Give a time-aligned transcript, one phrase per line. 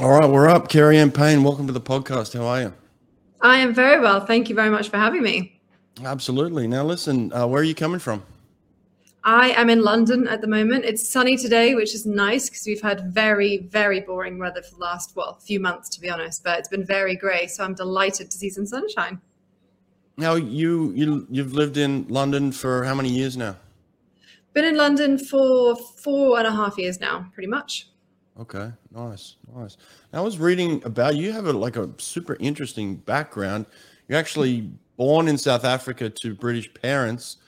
[0.00, 0.70] All right, we're up.
[0.70, 2.32] Keri-anne Payne, welcome to the podcast.
[2.32, 2.74] How are you?
[3.42, 4.24] I am very well.
[4.24, 5.60] Thank you very much for having me.
[6.02, 6.66] Absolutely.
[6.66, 8.22] Now, listen, uh, where are you coming from?
[9.24, 10.86] I am in London at the moment.
[10.86, 14.80] It's sunny today, which is nice because we've had very, very boring weather for the
[14.80, 17.46] last, well, few months, to be honest, but it's been very grey.
[17.46, 19.20] So I'm delighted to see some sunshine.
[20.16, 23.56] Now, you, you, you've lived in London for how many years now?
[24.54, 27.89] Been in London for four and a half years now, pretty much.
[28.38, 29.76] Okay, nice, nice.
[30.12, 33.66] I was reading about you have a, like a super interesting background.
[34.08, 37.38] You're actually born in South Africa to British parents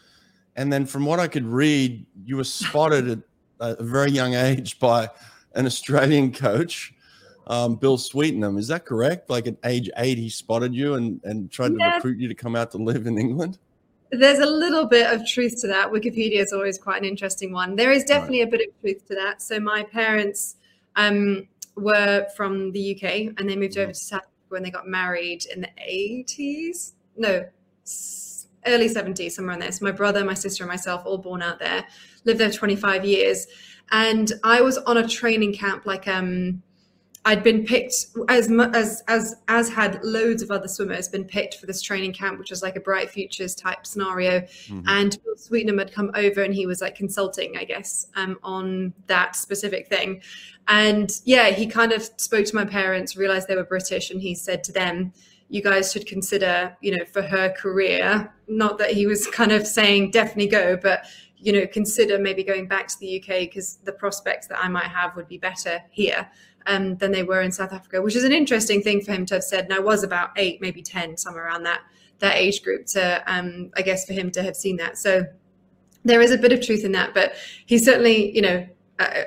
[0.57, 3.19] and then from what I could read, you were spotted at
[3.60, 5.09] a very young age by
[5.55, 6.95] an Australian coach,
[7.46, 8.59] um, Bill Sweetenham.
[8.59, 9.30] Is that correct?
[9.30, 11.91] Like at age eight, he spotted you and, and tried yeah.
[11.91, 13.59] to recruit you to come out to live in England?
[14.10, 15.91] There's a little bit of truth to that.
[15.91, 17.77] Wikipedia is always quite an interesting one.
[17.77, 18.49] There is definitely right.
[18.49, 19.41] a bit of truth to that.
[19.41, 20.57] So my parents
[20.96, 24.87] um, were from the UK and they moved over to South Africa when they got
[24.87, 26.93] married in the 80s.
[27.16, 27.45] No,
[28.66, 29.73] early 70s, somewhere in there.
[29.73, 31.87] So my brother, my sister, and myself all born out there,
[32.24, 33.46] lived there 25 years.
[33.90, 36.62] And I was on a training camp, like um,
[37.24, 41.66] I'd been picked as as as as had loads of other swimmers been picked for
[41.66, 44.40] this training camp, which was like a bright futures type scenario.
[44.40, 44.80] Mm-hmm.
[44.88, 48.93] And Bill Sweetenham had come over and he was like consulting, I guess, um, on
[49.06, 50.20] that specific thing.
[50.66, 54.34] And yeah, he kind of spoke to my parents, realized they were British, and he
[54.34, 55.12] said to them,
[55.48, 58.32] you guys should consider, you know, for her career.
[58.48, 61.04] Not that he was kind of saying definitely go, but
[61.37, 64.87] you know, consider maybe going back to the UK because the prospects that I might
[64.87, 66.28] have would be better here
[66.66, 69.34] um, than they were in South Africa, which is an interesting thing for him to
[69.34, 69.65] have said.
[69.65, 71.82] And I was about eight, maybe ten, somewhere around that
[72.19, 74.97] that age group to, um, I guess, for him to have seen that.
[74.97, 75.25] So
[76.05, 77.34] there is a bit of truth in that, but
[77.66, 78.66] he certainly, you know,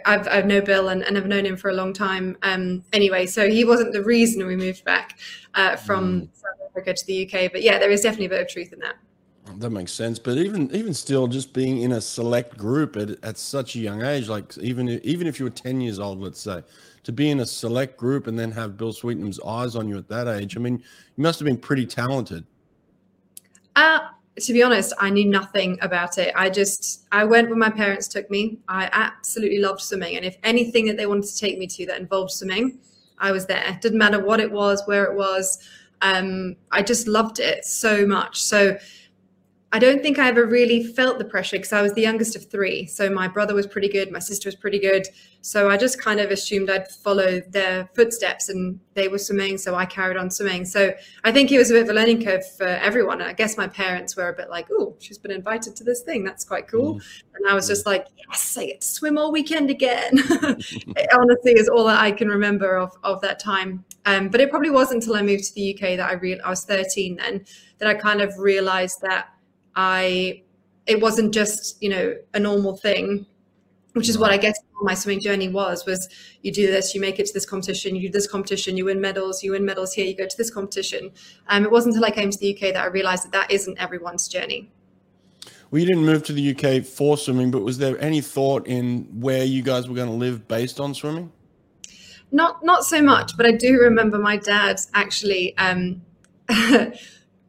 [0.06, 3.26] I've, I've known Bill and, and I've known him for a long time um, anyway.
[3.26, 5.20] So he wasn't the reason we moved back
[5.54, 6.30] uh, from mm.
[6.34, 7.52] South Africa to the UK.
[7.52, 8.96] But yeah, there is definitely a bit of truth in that.
[9.58, 10.18] That makes sense.
[10.18, 14.02] But even even still, just being in a select group at, at such a young
[14.02, 16.64] age, like even even if you were 10 years old, let's say,
[17.06, 20.08] to be in a select group and then have Bill Sweetenham's eyes on you at
[20.10, 20.80] that age, I mean,
[21.16, 22.44] you must have been pretty talented.
[23.76, 24.00] Uh,
[24.40, 26.34] to be honest, I knew nothing about it.
[26.36, 28.58] I just I went where my parents took me.
[28.68, 32.00] I absolutely loved swimming, and if anything that they wanted to take me to that
[32.00, 32.80] involved swimming,
[33.20, 33.78] I was there.
[33.82, 35.60] Didn't matter what it was, where it was.
[36.02, 38.42] Um, I just loved it so much.
[38.42, 38.78] So
[39.72, 42.50] I don't think I ever really felt the pressure because I was the youngest of
[42.50, 42.86] three.
[42.86, 45.08] So my brother was pretty good, my sister was pretty good.
[45.42, 49.58] So I just kind of assumed I'd follow their footsteps and they were swimming.
[49.58, 50.66] So I carried on swimming.
[50.66, 50.94] So
[51.24, 53.22] I think it was a bit of a learning curve for everyone.
[53.22, 56.24] I guess my parents were a bit like, oh, she's been invited to this thing.
[56.24, 56.96] That's quite cool.
[56.96, 57.24] Mm.
[57.36, 60.12] And I was just like, yes, I get to swim all weekend again.
[60.14, 63.84] it honestly is all that I can remember of, of that time.
[64.06, 66.50] Um, but it probably wasn't until I moved to the UK that I real I
[66.50, 67.46] was 13 then
[67.80, 69.28] that I kind of realized that
[69.76, 70.44] I
[70.86, 73.26] it wasn't just you know a normal thing
[73.94, 76.10] which is what I guess my swimming journey was was
[76.42, 79.00] you do this you make it to this competition you do this competition you win
[79.00, 81.12] medals you win medals here you go to this competition.
[81.48, 83.78] Um, it wasn't until I came to the UK that I realized that that isn't
[83.80, 84.70] everyone's journey.
[85.72, 89.08] Well you didn't move to the UK for swimming but was there any thought in
[89.20, 91.32] where you guys were going to live based on swimming?
[92.32, 96.02] Not not so much but I do remember my dad actually um,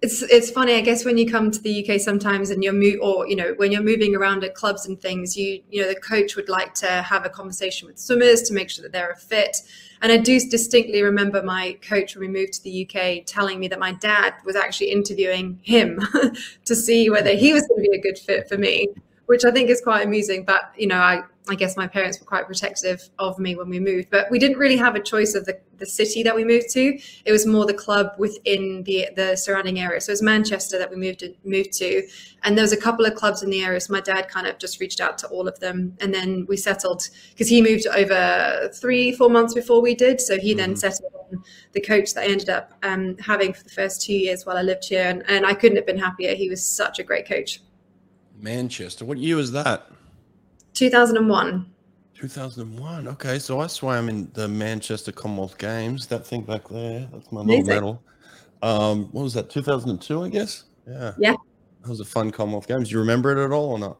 [0.02, 3.00] it's it's funny i guess when you come to the uk sometimes and you're mo-
[3.00, 5.98] or you know when you're moving around at clubs and things you you know the
[6.00, 9.16] coach would like to have a conversation with swimmers to make sure that they're a
[9.16, 9.58] fit.
[10.02, 13.68] And i do distinctly remember my coach when we moved to the uk telling me
[13.68, 16.00] that my dad was actually interviewing him
[16.66, 18.88] to see whether he was going to be a good fit for me
[19.26, 20.44] which I think is quite amusing.
[20.44, 23.78] But you know, I I guess my parents were quite protective of me when we
[23.78, 26.70] moved, but we didn't really have a choice of the, the city that we moved
[26.70, 26.98] to.
[27.24, 30.00] It was more the club within the the surrounding area.
[30.00, 32.02] So it was Manchester that we moved to, moved to,
[32.42, 33.80] and there was a couple of clubs in the area.
[33.80, 36.56] So my dad kind of just reached out to all of them, and then we
[36.56, 40.20] settled because he moved over three four months before we did.
[40.20, 40.58] So he mm-hmm.
[40.58, 44.14] then settled on the coach that I ended up um, having for the first two
[44.14, 46.34] years while I lived here, and, and I couldn't have been happier.
[46.34, 47.60] He was such a great coach.
[48.40, 49.04] Manchester.
[49.04, 49.90] What year was that?
[50.74, 51.66] 2001.
[52.14, 53.08] 2001.
[53.08, 56.06] Okay, so I swam in the Manchester Commonwealth Games.
[56.06, 57.08] That thing back there.
[57.12, 58.02] That's my little medal.
[58.62, 59.50] Um, what was that?
[59.50, 60.64] 2002, I guess.
[60.86, 61.12] Yeah.
[61.18, 61.34] Yeah.
[61.82, 62.88] That was a fun Commonwealth Games.
[62.88, 63.98] Do you remember it at all or not?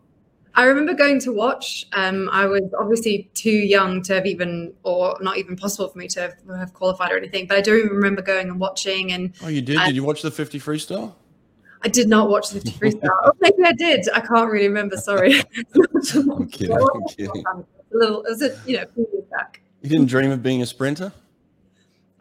[0.55, 1.87] I remember going to watch.
[1.93, 6.09] Um, I was obviously too young to have even, or not even possible for me
[6.09, 7.47] to have, have qualified or anything.
[7.47, 9.13] But I do remember going and watching.
[9.13, 9.79] And oh, you did?
[9.81, 11.15] Did you watch the 50 freestyle?
[11.83, 13.11] I did not watch the 50 freestyle.
[13.25, 14.09] oh, maybe I did.
[14.15, 14.97] I can't really remember.
[14.97, 15.41] Sorry.
[16.15, 16.73] I'm kidding.
[16.77, 17.45] I'm kidding.
[17.47, 19.61] A little, was it, you know, few years back.
[19.83, 21.13] You didn't dream of being a sprinter?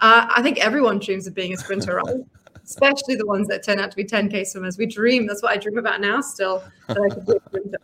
[0.02, 2.16] Uh, I think everyone dreams of being a sprinter, right?
[2.64, 4.78] Especially the ones that turn out to be 10k swimmers.
[4.78, 5.26] We dream.
[5.26, 6.22] That's what I dream about now.
[6.22, 7.78] Still, that I could be a sprinter.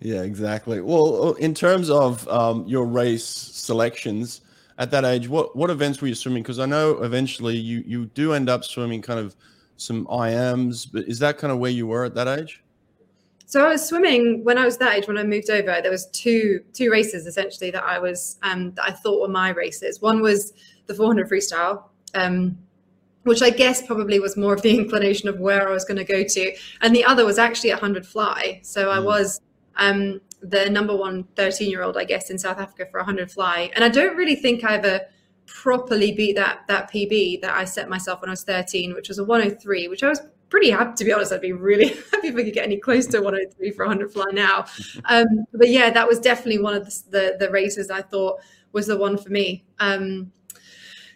[0.00, 0.80] Yeah, exactly.
[0.80, 4.40] Well, uh, in terms of um, your race selections
[4.78, 6.42] at that age, what what events were you swimming?
[6.42, 9.36] Because I know eventually you you do end up swimming kind of
[9.76, 12.62] some IMs, but is that kind of where you were at that age?
[13.46, 15.06] So I was swimming when I was that age.
[15.06, 18.84] When I moved over, there was two two races essentially that I was um, that
[18.88, 20.00] I thought were my races.
[20.00, 20.54] One was
[20.86, 21.84] the 400 freestyle,
[22.14, 22.56] um,
[23.24, 26.04] which I guess probably was more of the inclination of where I was going to
[26.04, 28.60] go to, and the other was actually a 100 fly.
[28.62, 29.04] So I mm.
[29.04, 29.40] was
[29.76, 33.70] um, the number one 13 year old, I guess, in South Africa for 100 fly.
[33.74, 35.00] And I don't really think I ever
[35.46, 39.18] properly beat that that PB that I set myself when I was 13, which was
[39.18, 41.32] a 103, which I was pretty happy to be honest.
[41.32, 44.26] I'd be really happy if I could get any close to 103 for 100 fly
[44.32, 44.66] now.
[45.06, 48.40] Um, but yeah, that was definitely one of the, the, the races I thought
[48.72, 49.64] was the one for me.
[49.80, 50.32] Um,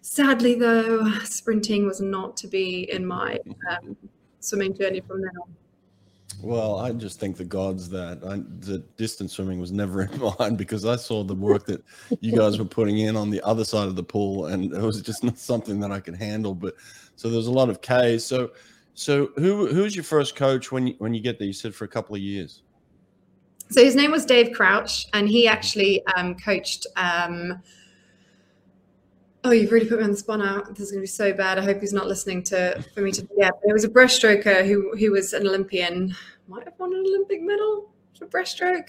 [0.02, 3.38] sadly, though, sprinting was not to be in my
[3.70, 3.96] um,
[4.40, 5.56] swimming journey from then on.
[6.42, 10.58] Well, I just think the gods that I, the distance swimming was never in mind
[10.58, 11.82] because I saw the work that
[12.20, 15.00] you guys were putting in on the other side of the pool, and it was
[15.00, 16.54] just not something that I could handle.
[16.54, 16.74] But
[17.16, 18.24] so there's a lot of K's.
[18.24, 18.50] So,
[18.94, 21.46] so who who's your first coach when you when you get there?
[21.46, 22.62] You said for a couple of years.
[23.70, 26.86] So his name was Dave Crouch, and he actually um, coached.
[26.96, 27.62] Um,
[29.46, 30.62] Oh, you've really put me on the spot now.
[30.62, 31.56] This is going to be so bad.
[31.56, 33.28] I hope he's not listening to for me to.
[33.36, 36.16] Yeah, there was a breaststroker who who was an Olympian.
[36.48, 38.88] Might have won an Olympic medal for breaststroke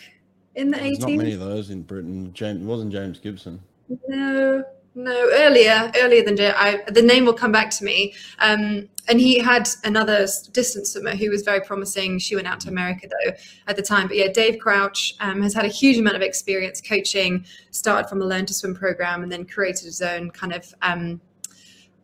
[0.56, 1.02] in the eighties.
[1.02, 2.34] Not many of those in Britain.
[2.34, 3.62] James wasn't James Gibson.
[4.08, 4.64] No,
[4.96, 8.16] no, earlier, earlier than I, the name will come back to me.
[8.40, 12.20] Um, and he had another distance swimmer who was very promising.
[12.20, 13.34] She went out to America though
[13.68, 14.08] at the time.
[14.08, 17.46] But yeah, Dave Crouch um, has had a huge amount of experience coaching.
[17.72, 21.22] Started from a learn to swim program and then created his own kind of um,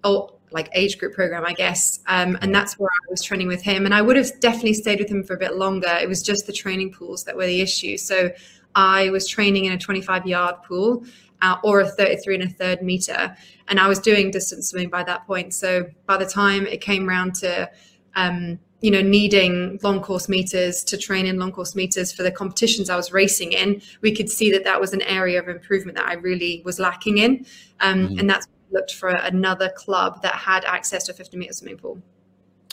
[0.03, 1.99] oh, like age group program, I guess.
[2.07, 3.85] Um, and that's where I was training with him.
[3.85, 5.97] And I would have definitely stayed with him for a bit longer.
[6.01, 7.97] It was just the training pools that were the issue.
[7.97, 8.31] So
[8.75, 11.05] I was training in a 25 yard pool
[11.43, 13.35] uh, or a 33 and a third meter.
[13.67, 15.53] And I was doing distance swimming by that point.
[15.53, 17.69] So by the time it came round to,
[18.15, 22.31] um, you know, needing long course meters to train in long course meters for the
[22.31, 25.97] competitions I was racing in, we could see that that was an area of improvement
[25.97, 27.45] that I really was lacking in.
[27.81, 28.19] Um, mm-hmm.
[28.19, 32.01] And that's looked for another club that had access to a 50 meter swimming pool.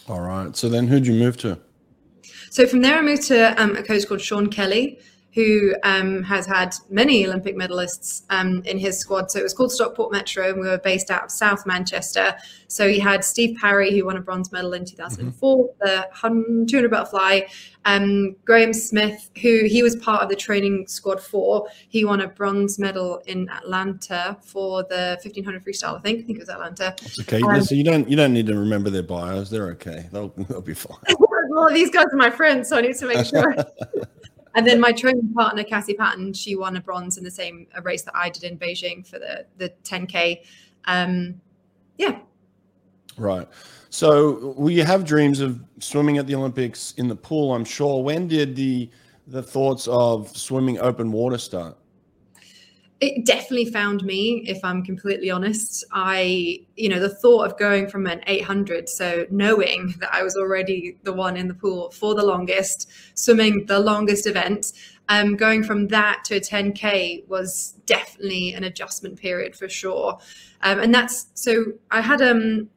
[0.09, 0.57] All right.
[0.57, 1.59] So then who'd you move to?
[2.51, 4.99] So from there, I moved to um, a coach called Sean Kelly,
[5.33, 9.31] who um, has had many Olympic medalists um, in his squad.
[9.31, 12.35] So it was called Stockport Metro, and we were based out of South Manchester.
[12.67, 15.87] So he had Steve Parry, who won a bronze medal in 2004, mm-hmm.
[15.87, 17.43] the 200 butterfly.
[17.85, 22.29] Um, Graeme Smith, who he was part of the training squad for, he won a
[22.29, 25.97] bronze medal in Atlanta for the 1500 freestyle.
[25.97, 26.21] I think.
[26.21, 26.95] I think it was Atlanta.
[27.03, 27.41] It's okay.
[27.41, 29.49] Um, so you don't you don't need to remember their bios.
[29.49, 30.09] They're okay.
[30.13, 30.99] They'll they'll be fine.
[31.51, 33.55] well, these guys are my friends, so I need to make sure.
[34.55, 38.03] And then my training partner Cassie Patten, she won a bronze in the same race
[38.03, 40.43] that I did in Beijing for the the 10k.
[40.87, 41.41] Um,
[41.99, 42.19] yeah.
[43.17, 43.47] Right.
[43.91, 47.55] So we have dreams of swimming at the Olympics in the pool.
[47.55, 48.03] I'm sure.
[48.03, 48.91] When did the
[49.27, 51.77] the thoughts of swimming open water start?
[53.01, 55.85] It definitely found me if i'm completely honest.
[55.93, 60.37] I you know the thought of going from an 800 so knowing that i was
[60.37, 64.73] already the one in the pool for the longest swimming the longest event
[65.11, 70.17] um, going from that to a 10k was definitely an adjustment period for sure.
[70.63, 72.69] Um, and that's so i had um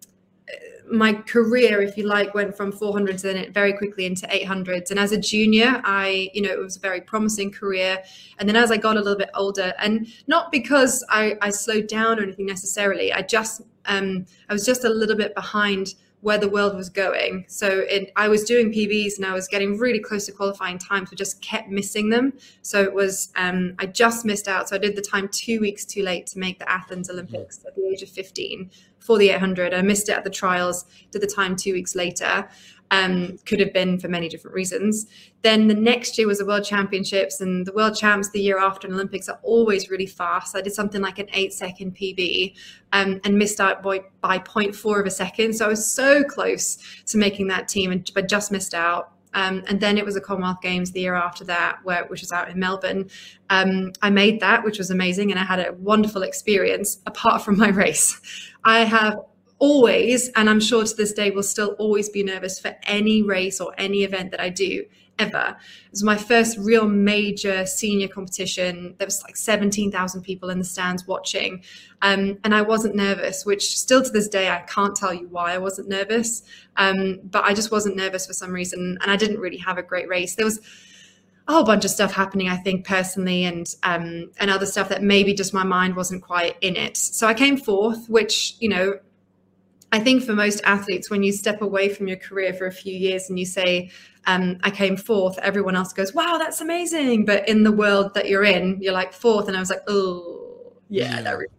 [0.94, 4.92] my career, if you like, went from 400s then it very quickly into 800s.
[4.92, 8.02] And as a junior, I, you know, it was a very promising career.
[8.38, 11.88] And then as I got a little bit older, and not because I, I slowed
[11.88, 16.38] down or anything necessarily, I just, um, I was just a little bit behind where
[16.38, 17.44] the world was going.
[17.50, 21.10] So it, I was doing PBs and I was getting really close to qualifying times,
[21.10, 22.32] but just kept missing them.
[22.62, 24.70] So it was, um, I just missed out.
[24.70, 27.76] So I did the time two weeks too late to make the Athens Olympics at
[27.76, 29.74] the age of 15 for the 800.
[29.74, 32.48] I missed it at the trials, did the time two weeks later.
[32.94, 35.08] Um, could have been for many different reasons.
[35.42, 38.86] Then the next year was the World Championships, and the World Champs the year after
[38.86, 40.56] and Olympics are always really fast.
[40.56, 42.54] I did something like an eight second PB
[42.92, 45.54] um, and missed out by, by 0.4 of a second.
[45.54, 49.14] So I was so close to making that team, and, but just missed out.
[49.34, 52.32] Um, and then it was the Commonwealth Games the year after that, where which was
[52.32, 53.10] out in Melbourne.
[53.50, 57.00] Um, I made that, which was amazing, and I had a wonderful experience.
[57.08, 58.22] Apart from my race,
[58.64, 59.18] I have
[59.64, 63.62] always, and I'm sure to this day will still always be nervous for any race
[63.62, 64.86] or any event that I do.
[65.20, 65.56] ever.
[65.86, 68.96] It was my first real major senior competition.
[68.98, 71.64] There was like 17,000 people in the stands watching.
[72.02, 75.54] Um, and I wasn't nervous, which still to this day, I can't tell you why
[75.54, 76.42] I wasn't nervous.
[76.78, 78.98] Um, but I just wasn't nervous for some reason.
[79.02, 80.34] And I didn't really have a great race.
[80.36, 80.60] There was
[81.48, 85.04] a whole bunch of stuff happening, I think, personally, and um, and other stuff that
[85.04, 86.98] maybe just my mind wasn't quite in it.
[86.98, 89.00] So I came fourth, which you know
[89.94, 92.98] I think for most athletes, when you step away from your career for a few
[92.98, 93.92] years and you say,
[94.26, 97.26] um, I came fourth, everyone else goes, wow, that's amazing.
[97.26, 99.48] But in the world that you're in, you're like fourth.
[99.48, 101.54] And I was like, oh, yeah, that really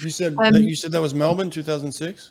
[0.00, 2.30] You said, um, that, you said that was Melbourne 2006?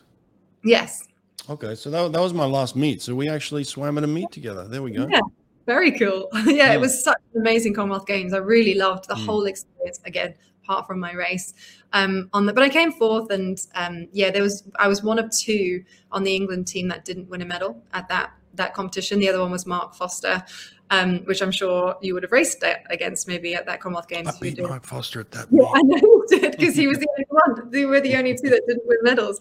[0.64, 1.10] Yes.
[1.50, 1.76] Okay.
[1.76, 3.02] So that, that was my last meet.
[3.02, 4.70] So we actually swam at a meet together.
[4.70, 5.06] There we go.
[5.12, 5.20] Yeah.
[5.66, 6.30] Very cool.
[6.34, 8.34] yeah, yeah, it was such an amazing Commonwealth Games.
[8.34, 9.26] I really loved the mm.
[9.26, 10.00] whole experience.
[10.06, 11.54] Again, apart from my race
[11.94, 15.20] um, on the but I came fourth and um, yeah there was I was one
[15.20, 19.20] of two on the England team that didn't win a medal at that that competition
[19.20, 20.44] the other one was Mark Foster
[20.92, 24.28] um, which I'm sure you would have raced against maybe at that Commonwealth Games.
[24.28, 25.48] I beat Mark Foster at that.
[25.50, 27.72] Yeah, I know you did because he was the only one.
[27.72, 29.40] They were the only two that didn't win medals.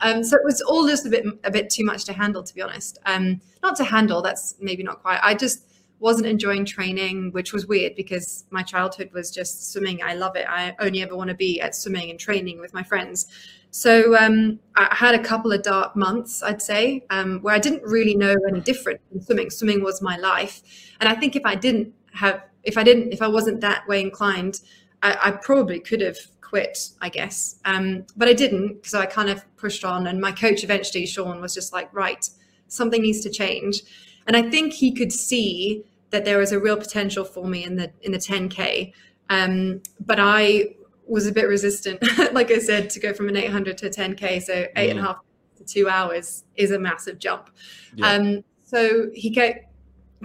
[0.00, 2.54] Um, so it was all just a bit a bit too much to handle, to
[2.54, 2.98] be honest.
[3.04, 4.22] Um, not to handle.
[4.22, 5.18] That's maybe not quite.
[5.22, 5.66] I just
[6.02, 10.02] wasn't enjoying training, which was weird because my childhood was just swimming.
[10.02, 10.46] I love it.
[10.48, 13.28] I only ever want to be at swimming and training with my friends.
[13.70, 17.84] So um, I had a couple of dark months, I'd say, um, where I didn't
[17.84, 19.48] really know any different swimming.
[19.48, 20.60] Swimming was my life,
[21.00, 24.00] and I think if I didn't have, if I didn't, if I wasn't that way
[24.00, 24.60] inclined,
[25.02, 27.60] I, I probably could have quit, I guess.
[27.64, 31.40] Um, but I didn't because I kind of pushed on, and my coach eventually, Sean,
[31.40, 32.28] was just like, right,
[32.66, 33.82] something needs to change.
[34.26, 37.76] And I think he could see that there was a real potential for me in
[37.76, 38.92] the in the 10k.
[39.30, 40.76] Um, but I
[41.06, 42.00] was a bit resistant,
[42.32, 44.42] like I said, to go from an 800 to 10k.
[44.42, 44.90] So eight mm.
[44.90, 45.06] and a mm.
[45.06, 45.18] half
[45.56, 47.50] to two hours is a massive jump.
[47.94, 48.12] Yeah.
[48.12, 49.56] Um, so he gave,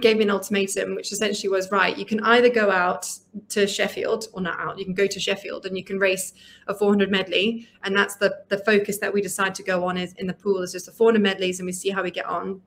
[0.00, 1.96] gave me an ultimatum, which essentially was right.
[1.96, 3.10] You can either go out
[3.48, 4.78] to Sheffield or not out.
[4.78, 6.34] You can go to Sheffield and you can race
[6.66, 10.12] a 400 medley, and that's the the focus that we decide to go on is
[10.14, 12.60] in the pool is just the 400 medleys, and we see how we get on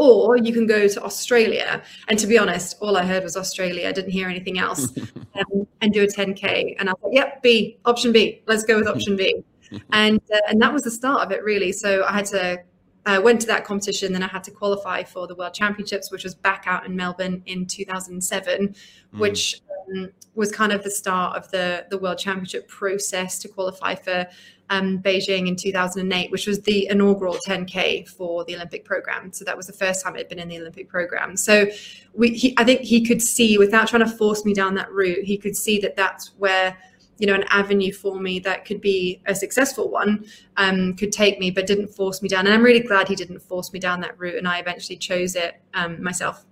[0.00, 1.82] or you can go to Australia.
[2.08, 3.86] And to be honest, all I heard was Australia.
[3.86, 4.88] I didn't hear anything else.
[5.34, 6.76] um, and do a 10k.
[6.78, 8.42] And I thought, yep, B, option B.
[8.46, 9.44] Let's go with option B.
[9.92, 11.70] and uh, and that was the start of it, really.
[11.70, 12.62] So I had to.
[13.06, 16.12] I uh, went to that competition, then I had to qualify for the World Championships,
[16.12, 19.18] which was back out in Melbourne in 2007, mm.
[19.18, 19.62] which
[19.96, 24.26] um, was kind of the start of the the World Championship process to qualify for
[24.70, 29.32] um, Beijing in 2008, which was the inaugural 10K for the Olympic program.
[29.32, 31.36] So that was the first time it had been in the Olympic program.
[31.36, 31.66] So
[32.14, 35.24] we, he, I think he could see, without trying to force me down that route,
[35.24, 36.76] he could see that that's where
[37.18, 40.24] you know an avenue for me that could be a successful one
[40.56, 43.40] um, could take me but didn't force me down and i'm really glad he didn't
[43.40, 46.46] force me down that route and i eventually chose it um, myself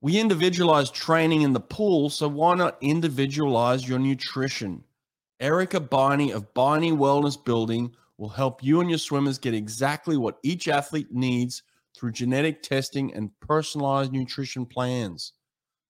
[0.00, 4.82] we individualize training in the pool so why not individualize your nutrition
[5.42, 10.38] Erica Beine of Beine Wellness Building will help you and your swimmers get exactly what
[10.44, 11.64] each athlete needs
[11.96, 15.32] through genetic testing and personalized nutrition plans.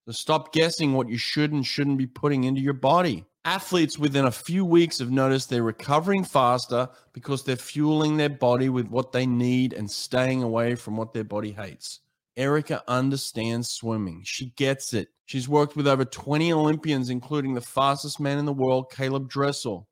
[0.07, 3.27] So stop guessing what you should and shouldn't be putting into your body.
[3.45, 8.71] Athletes within a few weeks have noticed they're recovering faster because they're fueling their body
[8.71, 12.01] with what they need and staying away from what their body hates.
[12.37, 14.23] Erica understands swimming.
[14.25, 15.09] She gets it.
[15.27, 19.89] She's worked with over 20 Olympians, including the fastest man in the world, Caeleb Dressel.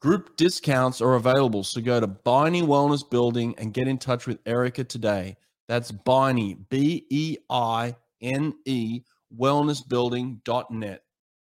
[0.00, 4.38] Group discounts are available, so go to Beine Wellness Building and get in touch with
[4.46, 5.36] Erica today.
[5.68, 9.00] That's Beine, B E I N E,
[9.38, 11.02] wellnessbuilding.net.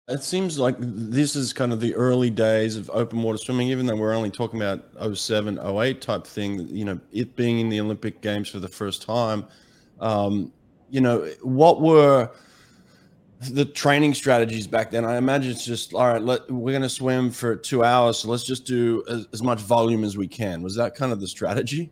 [0.10, 3.86] It seems like this is kind of the early days of open water swimming, even
[3.86, 7.82] though we're only talking about 07, 08 type thing, you know, it being in the
[7.82, 9.46] Olympic Games for the first time
[10.00, 10.52] um,
[10.90, 12.32] you know, what were
[13.50, 15.06] the training strategies back then?
[15.06, 16.22] I imagine it's just all right.
[16.22, 19.60] Let, we're going to swim for two hours, so let's just do as, as much
[19.60, 20.62] volume as we can.
[20.62, 21.92] Was that kind of the strategy?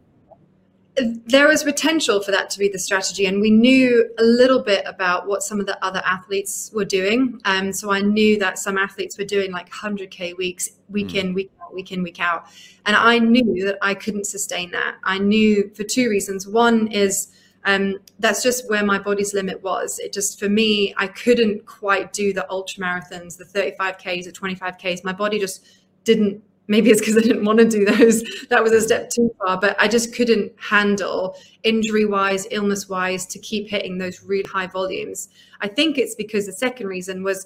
[0.98, 4.84] there was potential for that to be the strategy and we knew a little bit
[4.86, 8.78] about what some of the other athletes were doing um, so i knew that some
[8.78, 11.16] athletes were doing like 100k weeks week mm.
[11.16, 12.46] in week out week in week out
[12.86, 17.28] and i knew that i couldn't sustain that i knew for two reasons one is
[17.66, 20.00] um, that's just where my body's limit was.
[20.00, 25.04] It just for me, I couldn't quite do the ultra marathons, the 35ks, the 25ks.
[25.04, 25.66] My body just
[26.04, 26.44] didn't.
[26.68, 28.24] Maybe it's because I didn't want to do those.
[28.50, 33.26] That was a step too far, but I just couldn't handle injury wise, illness wise,
[33.28, 35.30] to keep hitting those really high volumes.
[35.62, 37.46] I think it's because the second reason was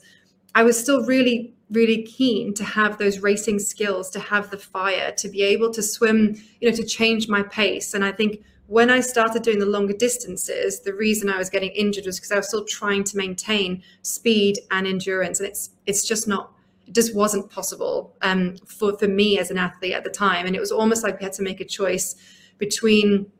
[0.55, 5.11] I was still really, really keen to have those racing skills, to have the fire,
[5.17, 7.93] to be able to swim, you know, to change my pace.
[7.93, 11.71] And I think when I started doing the longer distances, the reason I was getting
[11.71, 16.07] injured was because I was still trying to maintain speed and endurance, and it's it's
[16.07, 16.53] just not
[16.85, 20.55] it just wasn't possible um, for for me as an athlete at the time, and
[20.55, 22.15] it was almost like we had to make a choice
[22.59, 23.31] between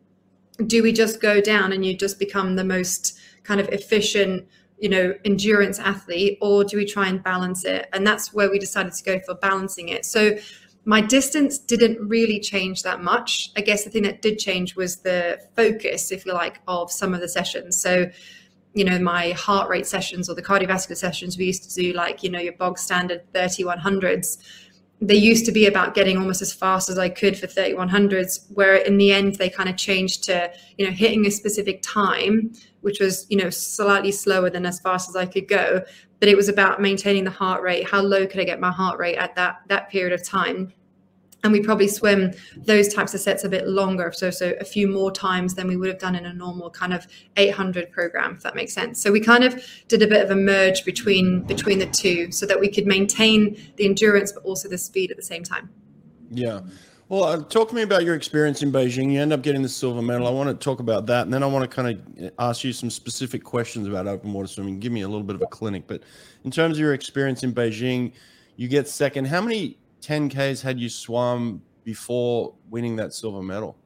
[0.66, 4.48] do we just go down and you just become the most kind of efficient
[4.80, 7.88] you know endurance athlete or do we try and balance it?
[7.94, 10.06] And that's where we decided to go for balancing it.
[10.06, 10.40] So
[10.86, 13.52] my distance didn't really change that much.
[13.56, 17.14] I guess the thing that did change was the focus if you like of some
[17.14, 17.82] of the sessions.
[17.82, 18.10] So
[18.74, 22.22] you know my heart rate sessions or the cardiovascular sessions we used to do like
[22.22, 24.38] you know your bog standard 3100s
[25.02, 28.76] they used to be about getting almost as fast as I could for 3100s, where
[28.76, 33.00] in the end they kind of changed to, you know, hitting a specific time, which
[33.00, 35.84] was, you know, slightly slower than as fast as I could go.
[36.20, 37.90] But it was about maintaining the heart rate.
[37.90, 40.74] How low could I get my heart rate at that that period of time?
[41.44, 44.88] and we probably swim those types of sets a bit longer so so a few
[44.88, 47.08] more times than we would have done in a normal kind of
[47.38, 50.36] 800 program if that makes sense so we kind of did a bit of a
[50.36, 54.78] merge between between the two so that we could maintain the endurance but also the
[54.78, 55.70] speed at the same time
[56.32, 56.60] yeah
[57.10, 59.70] well uh, talk to me about your experience in beijing you end up getting the
[59.70, 62.32] silver medal i want to talk about that and then i want to kind of
[62.39, 65.42] ask you some specific questions about open water swimming give me a little bit of
[65.42, 66.01] a clinic but
[66.46, 68.13] in terms of your experience in beijing
[68.56, 73.78] you get second how many 10Ks had you swum before winning that silver medal?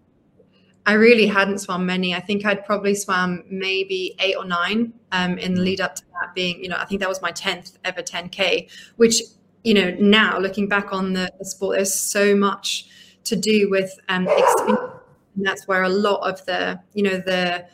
[0.85, 2.13] I really hadn't swum many.
[2.13, 5.65] I think I'd probably swam maybe eight or nine um, in the mm.
[5.65, 8.69] lead up to that being, you know, I think that was my 10th ever 10K,
[8.97, 9.21] which,
[9.63, 12.87] you know, now looking back on the, the sport, there's so much
[13.25, 14.91] to do with um, experience.
[15.35, 17.65] And that's where a lot of the, you know, the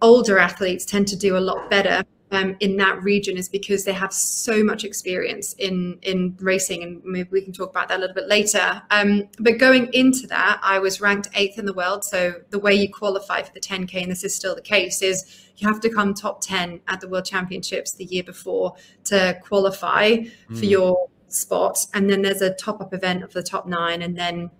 [0.00, 3.92] older athletes tend to do a lot better um, in that region is because they
[3.92, 8.00] have so much experience in in racing, and maybe we can talk about that a
[8.00, 8.82] little bit later.
[8.90, 12.04] Um, but going into that, I was ranked eighth in the world.
[12.04, 15.48] So the way you qualify for the 10k, and this is still the case, is
[15.56, 18.74] you have to come top 10 at the World Championships the year before
[19.04, 20.58] to qualify mm.
[20.58, 24.16] for your spot, and then there's a top up event of the top nine, and
[24.16, 24.50] then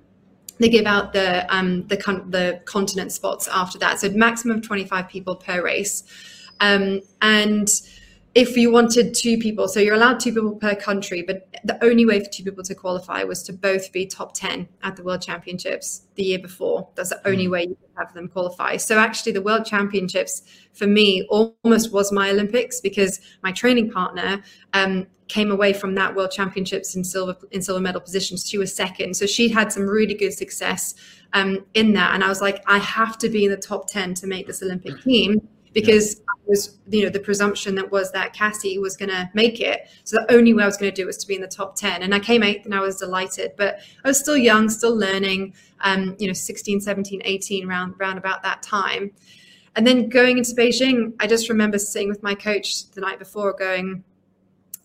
[0.61, 4.01] they give out the um, the the continent spots after that.
[4.01, 6.05] So maximum of 25 people per race.
[6.61, 7.69] Um, and
[8.35, 12.07] if you wanted two people, so you're allowed two people per country, but the only
[12.07, 15.21] way for two people to qualify was to both be top 10 at the World
[15.21, 16.89] Championships the year before.
[16.95, 17.53] That's the only hmm.
[17.53, 18.77] way you could have them qualify.
[18.77, 24.43] So actually, the World Championships for me almost was my Olympics because my training partner
[24.75, 28.49] um, came away from that World Championships in silver in silver medal positions.
[28.49, 30.95] She was second, so she had some really good success
[31.33, 32.15] um, in that.
[32.15, 34.63] And I was like, I have to be in the top 10 to make this
[34.63, 36.25] Olympic team because yeah.
[36.47, 39.89] was you know the presumption that was that Cassie was going to make it.
[40.05, 41.49] So the only way I was going to do it was to be in the
[41.49, 43.53] top ten, and I came eighth, and I was delighted.
[43.57, 45.55] But I was still young, still learning.
[45.83, 49.13] Um, you know, 16, 17, 18, round round about that time.
[49.77, 53.53] And then going into Beijing, I just remember sitting with my coach the night before,
[53.53, 54.05] going.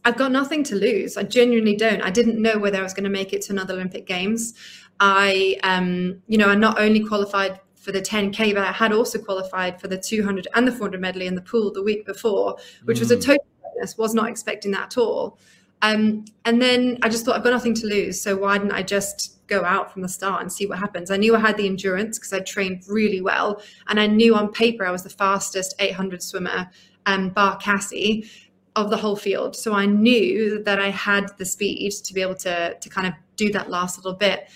[0.05, 1.17] I've got nothing to lose.
[1.17, 1.99] I genuinely don't.
[2.01, 4.53] I didn't know whether I was going to make it to another Olympic Games.
[4.99, 9.19] I, um, you know, I not only qualified for the 10k but i had also
[9.19, 12.97] qualified for the 200 and the 400 medley in the pool the week before which
[12.97, 13.01] mm.
[13.01, 13.23] was a mm.
[13.23, 15.37] total bonus was not expecting that at all
[15.83, 18.81] um, and then i just thought i've got nothing to lose so why didn't i
[18.81, 21.67] just go out from the start and see what happens i knew i had the
[21.67, 25.75] endurance because i trained really well and i knew on paper i was the fastest
[25.77, 26.67] 800 swimmer
[27.05, 28.27] um, bar cassie
[28.75, 32.35] of the whole field so i knew that i had the speed to be able
[32.35, 34.49] to to kind of do that last little bit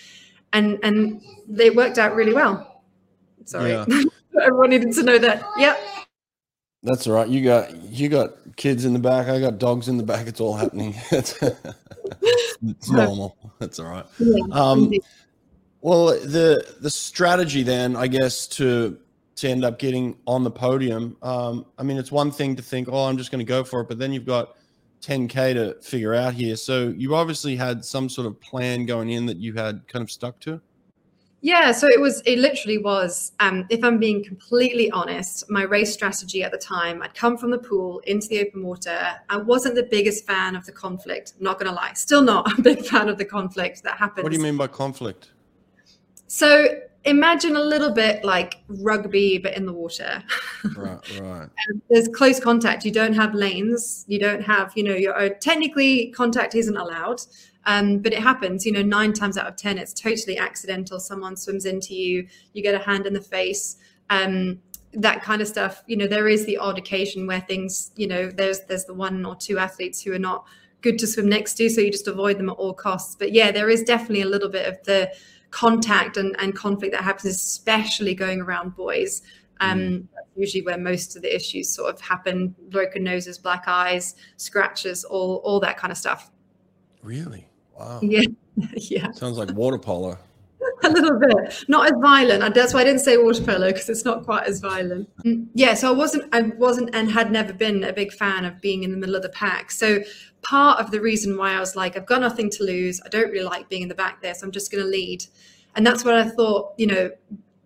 [0.52, 2.69] and and they worked out really well
[3.44, 3.70] Sorry.
[3.70, 3.84] Yeah.
[4.42, 5.44] Everyone needed to know that.
[5.56, 5.80] Yep.
[6.82, 7.28] That's all right.
[7.28, 9.28] You got you got kids in the back.
[9.28, 10.26] I got dogs in the back.
[10.26, 10.94] It's all happening.
[11.10, 11.38] it's,
[12.62, 13.36] it's normal.
[13.58, 14.06] That's all right.
[14.18, 14.92] Yeah, um,
[15.82, 18.98] well, the the strategy then, I guess, to
[19.36, 21.16] to end up getting on the podium.
[21.22, 23.80] Um, I mean, it's one thing to think, oh, I'm just going to go for
[23.80, 24.56] it, but then you've got
[25.00, 26.56] 10k to figure out here.
[26.56, 30.10] So you obviously had some sort of plan going in that you had kind of
[30.10, 30.60] stuck to.
[31.42, 35.92] Yeah, so it was, it literally was, um, if I'm being completely honest, my race
[35.92, 38.98] strategy at the time, I'd come from the pool into the open water.
[39.30, 41.94] I wasn't the biggest fan of the conflict, I'm not going to lie.
[41.94, 44.22] Still not a big fan of the conflict that happens.
[44.22, 45.30] What do you mean by conflict?
[46.26, 46.66] So
[47.04, 50.22] imagine a little bit like rugby, but in the water.
[50.76, 51.48] Right, right.
[51.88, 52.84] there's close contact.
[52.84, 54.04] You don't have lanes.
[54.08, 57.22] You don't have, you know, your own, technically contact isn't allowed.
[57.70, 60.98] Um, but it happens, you know, nine times out of 10, it's totally accidental.
[60.98, 63.76] Someone swims into you, you get a hand in the face.
[64.08, 64.60] Um,
[64.92, 68.28] that kind of stuff you know there is the odd occasion where things you know
[68.28, 70.44] there's there's the one or two athletes who are not
[70.80, 73.52] good to swim next to so you just avoid them at all costs but yeah
[73.52, 75.08] there is definitely a little bit of the
[75.50, 79.22] contact and, and conflict that happens, especially going around buoys.
[79.60, 80.06] Um, mm.
[80.14, 85.04] That's usually where most of the issues sort of happen: broken noses, black eyes, scratches,
[85.04, 86.30] all all that kind of stuff.
[87.02, 87.46] Really?
[87.80, 88.00] Wow.
[88.02, 88.22] Yeah.
[88.74, 89.10] yeah.
[89.12, 90.18] Sounds like water polo.
[90.84, 92.54] a little bit, not as violent.
[92.54, 95.08] That's why I didn't say water polo because it's not quite as violent.
[95.24, 98.60] Mm, yeah, so I wasn't, I wasn't, and had never been a big fan of
[98.60, 99.70] being in the middle of the pack.
[99.70, 100.00] So
[100.42, 103.00] part of the reason why I was like, I've got nothing to lose.
[103.04, 105.24] I don't really like being in the back there, so I'm just going to lead.
[105.76, 106.74] And that's what I thought.
[106.76, 107.10] You know,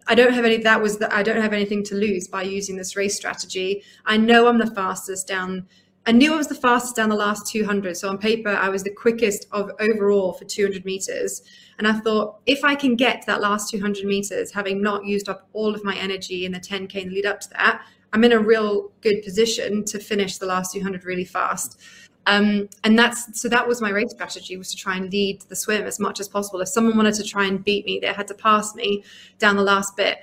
[0.07, 0.59] I don't have any.
[0.59, 3.83] That was that I don't have anything to lose by using this race strategy.
[4.07, 5.66] I know I'm the fastest down
[6.07, 7.97] I knew I was the fastest down the last 200.
[7.97, 11.43] So on paper, I was the quickest of overall for 200 meters.
[11.79, 15.49] And I thought, if I can get that last 200 meters, having not used up
[15.55, 18.33] all of my energy in the 10K in the lead up to that, I'm in
[18.33, 21.81] a real good position to finish the last 200 really fast.
[22.27, 25.57] Um, and that's so that was my race strategy was to try and lead the
[25.57, 26.61] swim as much as possible.
[26.61, 29.05] If someone wanted to try and beat me, they had to pass me
[29.38, 30.19] down the last bit.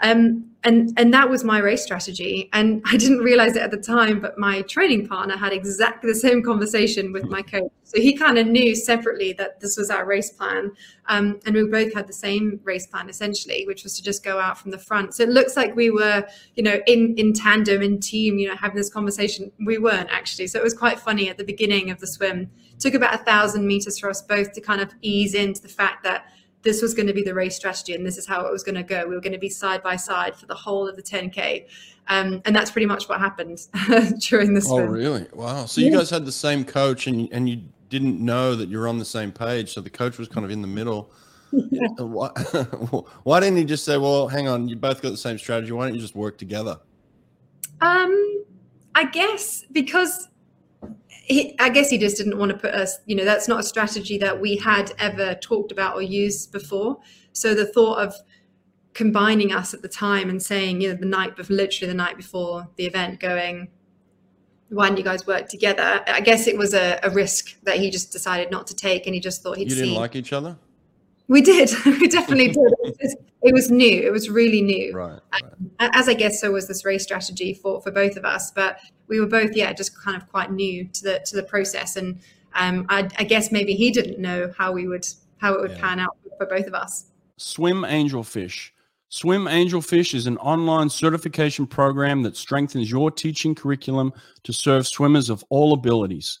[0.00, 2.48] Um, and and that was my race strategy.
[2.52, 6.18] And I didn't realize it at the time, but my training partner had exactly the
[6.18, 7.70] same conversation with my coach.
[7.84, 10.72] So he kind of knew separately that this was our race plan,
[11.06, 14.38] um, and we both had the same race plan essentially, which was to just go
[14.40, 15.14] out from the front.
[15.14, 18.56] So it looks like we were, you know, in in tandem, in team, you know,
[18.56, 19.52] having this conversation.
[19.64, 20.48] We weren't actually.
[20.48, 22.50] So it was quite funny at the beginning of the swim.
[22.72, 25.68] It took about a thousand meters for us both to kind of ease into the
[25.68, 26.26] fact that
[26.62, 28.74] this was going to be the race strategy and this is how it was going
[28.74, 29.06] to go.
[29.06, 31.66] We were going to be side by side for the whole of the 10K.
[32.08, 33.60] Um, and that's pretty much what happened
[34.28, 34.70] during this.
[34.70, 35.26] Oh, really?
[35.32, 35.66] Wow.
[35.66, 35.90] So yeah.
[35.90, 39.04] you guys had the same coach and, and you didn't know that you're on the
[39.04, 39.72] same page.
[39.72, 41.12] So the coach was kind of in the middle.
[41.52, 41.86] Yeah.
[41.98, 42.28] Why,
[43.22, 45.72] why didn't he just say, well, hang on, you both got the same strategy.
[45.72, 46.78] Why don't you just work together?
[47.80, 48.44] Um,
[48.94, 50.28] I guess because
[51.28, 53.62] he, I guess he just didn't want to put us, you know, that's not a
[53.62, 56.98] strategy that we had ever talked about or used before.
[57.32, 58.14] So the thought of
[58.94, 62.16] combining us at the time and saying, you know, the night before, literally the night
[62.16, 63.68] before the event, going,
[64.70, 66.02] why don't you guys work together?
[66.06, 69.14] I guess it was a, a risk that he just decided not to take, and
[69.14, 69.70] he just thought he'd.
[69.70, 69.98] You didn't see.
[69.98, 70.56] like each other.
[71.28, 71.70] We did.
[71.84, 72.56] we definitely did.
[72.56, 74.02] It was, it was, new.
[74.02, 74.92] It was really new.
[74.94, 75.90] Right, right.
[75.94, 78.50] As I guess so was this race strategy for for both of us.
[78.50, 81.96] But we were both, yeah, just kind of quite new to the to the process,
[81.96, 82.18] and
[82.54, 85.80] um, I, I guess maybe he didn't know how we would how it would yeah.
[85.80, 87.06] pan out for both of us.
[87.36, 88.70] Swim Angelfish.
[89.10, 94.12] Swim Angelfish is an online certification program that strengthens your teaching curriculum
[94.42, 96.40] to serve swimmers of all abilities.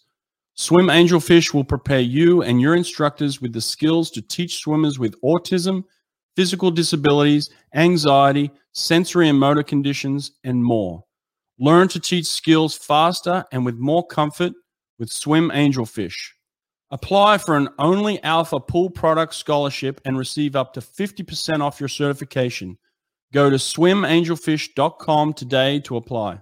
[0.60, 5.14] Swim Angelfish will prepare you and your instructors with the skills to teach swimmers with
[5.22, 5.84] autism,
[6.34, 11.04] physical disabilities, anxiety, sensory and motor conditions, and more.
[11.60, 14.52] Learn to teach skills faster and with more comfort
[14.98, 16.32] with Swim Angelfish.
[16.90, 21.88] Apply for an Only Alpha Pool Product Scholarship and receive up to 50% off your
[21.88, 22.78] certification.
[23.32, 26.40] Go to swimangelfish.com today to apply.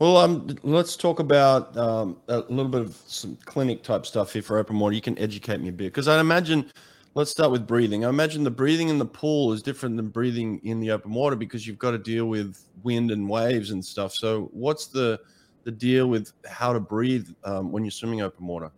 [0.00, 4.40] Well, um, let's talk about um, a little bit of some clinic type stuff here
[4.40, 4.94] for open water.
[4.94, 6.70] You can educate me a bit because I imagine.
[7.14, 8.04] Let's start with breathing.
[8.04, 11.34] I imagine the breathing in the pool is different than breathing in the open water
[11.34, 14.14] because you've got to deal with wind and waves and stuff.
[14.14, 15.18] So, what's the
[15.64, 18.70] the deal with how to breathe um, when you're swimming open water?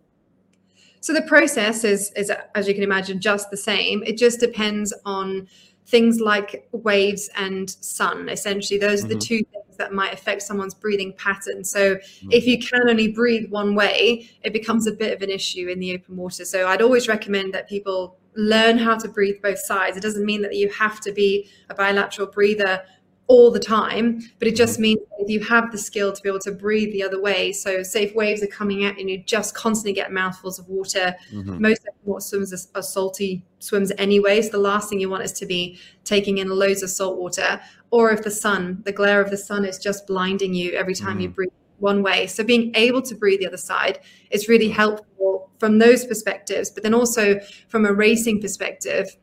[0.99, 4.03] So the process is, is, as you can imagine, just the same.
[4.03, 5.47] It just depends on
[5.85, 8.29] things like waves and sun.
[8.29, 9.19] Essentially, those are the mm-hmm.
[9.19, 11.63] two things that might affect someone's breathing pattern.
[11.63, 12.31] So, mm-hmm.
[12.31, 15.79] if you can only breathe one way, it becomes a bit of an issue in
[15.79, 16.45] the open water.
[16.45, 19.97] So, I'd always recommend that people learn how to breathe both sides.
[19.97, 22.83] It doesn't mean that you have to be a bilateral breather
[23.27, 24.81] all the time, but it just mm-hmm.
[24.83, 27.53] means if you have the skill to be able to breathe the other way.
[27.53, 30.67] So, say if waves are coming at you and you just constantly get mouthfuls of
[30.67, 31.61] water, mm-hmm.
[31.61, 34.41] most water swims are, are, salty swims anyway.
[34.41, 37.61] So, the last thing you want is to be taking in loads of salt water.
[37.91, 41.13] Or if the sun, the glare of the sun is just blinding you every time
[41.13, 41.21] mm-hmm.
[41.21, 42.27] you breathe one way.
[42.27, 43.99] So, being able to breathe the other side
[44.31, 49.15] is really helpful from those perspectives, but then also from a racing perspective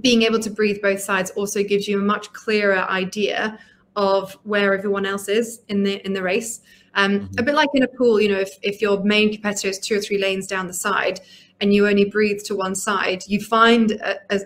[0.00, 3.58] being able to breathe both sides also gives you a much clearer idea
[3.96, 6.60] of where everyone else is in the in the race.
[6.94, 7.38] Um, mm-hmm.
[7.38, 9.96] A bit like in a pool, you know, if, if your main competitor is two
[9.96, 11.20] or three lanes down the side
[11.60, 14.40] and you only breathe to one side, you find a, a,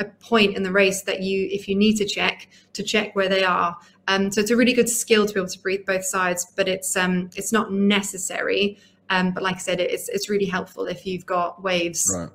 [0.00, 3.28] a point in the race that you, if you need to check, to check where
[3.28, 3.76] they are.
[4.08, 6.68] Um, so it's a really good skill to be able to breathe both sides, but
[6.68, 8.78] it's um, it's not necessary.
[9.10, 12.28] Um, but like I said, it's it's really helpful if you've got waves right.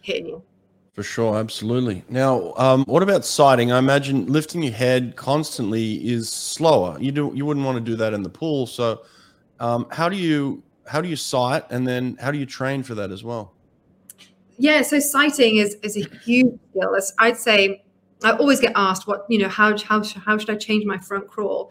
[0.00, 0.42] hitting you.
[0.92, 2.04] For sure, absolutely.
[2.10, 3.72] Now, um, what about sighting?
[3.72, 6.98] I imagine lifting your head constantly is slower.
[7.00, 8.66] You do you wouldn't want to do that in the pool.
[8.66, 9.02] So,
[9.58, 12.94] um, how do you how do you sight, and then how do you train for
[12.94, 13.54] that as well?
[14.58, 16.94] Yeah, so sighting is is a huge skill.
[17.18, 17.82] I'd say,
[18.22, 19.48] I always get asked, "What you know?
[19.48, 21.70] How how how should I change my front crawl?"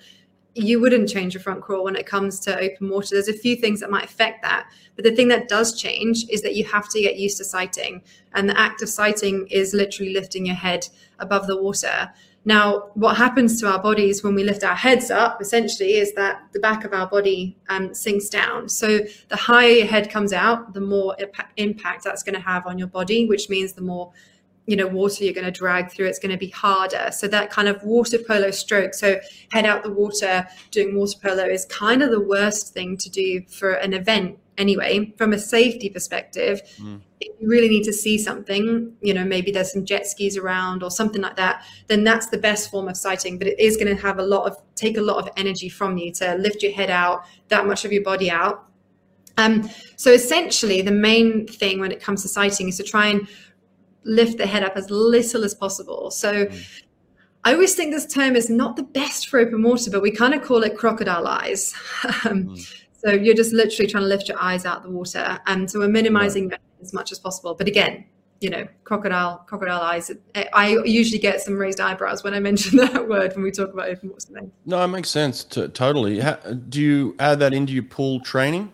[0.53, 3.09] You wouldn't change your front crawl when it comes to open water.
[3.11, 6.41] There's a few things that might affect that, but the thing that does change is
[6.41, 8.01] that you have to get used to sighting,
[8.33, 10.87] and the act of sighting is literally lifting your head
[11.19, 12.11] above the water.
[12.43, 16.41] Now, what happens to our bodies when we lift our heads up essentially is that
[16.53, 18.67] the back of our body um, sinks down.
[18.67, 21.15] So, the higher your head comes out, the more
[21.57, 24.11] impact that's going to have on your body, which means the more
[24.71, 27.09] you know water you're going to drag through it's going to be harder.
[27.11, 29.19] So that kind of water polo stroke so
[29.51, 33.41] head out the water doing water polo is kind of the worst thing to do
[33.49, 35.13] for an event anyway.
[35.17, 37.01] From a safety perspective mm.
[37.19, 40.83] if you really need to see something you know maybe there's some jet skis around
[40.83, 43.37] or something like that then that's the best form of sighting.
[43.37, 45.97] But it is going to have a lot of take a lot of energy from
[45.97, 48.71] you to lift your head out that much of your body out.
[49.37, 53.27] Um, so essentially the main thing when it comes to sighting is to try and
[54.03, 56.83] lift the head up as little as possible so mm.
[57.43, 60.35] I always think this term is not the best for open water, but we kind
[60.35, 61.73] of call it crocodile eyes.
[62.25, 62.81] um, mm.
[63.03, 65.39] So you're just literally trying to lift your eyes out the water.
[65.47, 66.59] And so we're minimizing right.
[66.59, 67.55] that as much as possible.
[67.55, 68.05] But again,
[68.41, 70.11] you know, crocodile, crocodile eyes.
[70.53, 73.89] I usually get some raised eyebrows when I mention that word when we talk about
[73.89, 74.51] open water.
[74.65, 75.43] No, it makes sense.
[75.45, 76.19] To, totally.
[76.19, 78.71] How, do you add that into your pool training?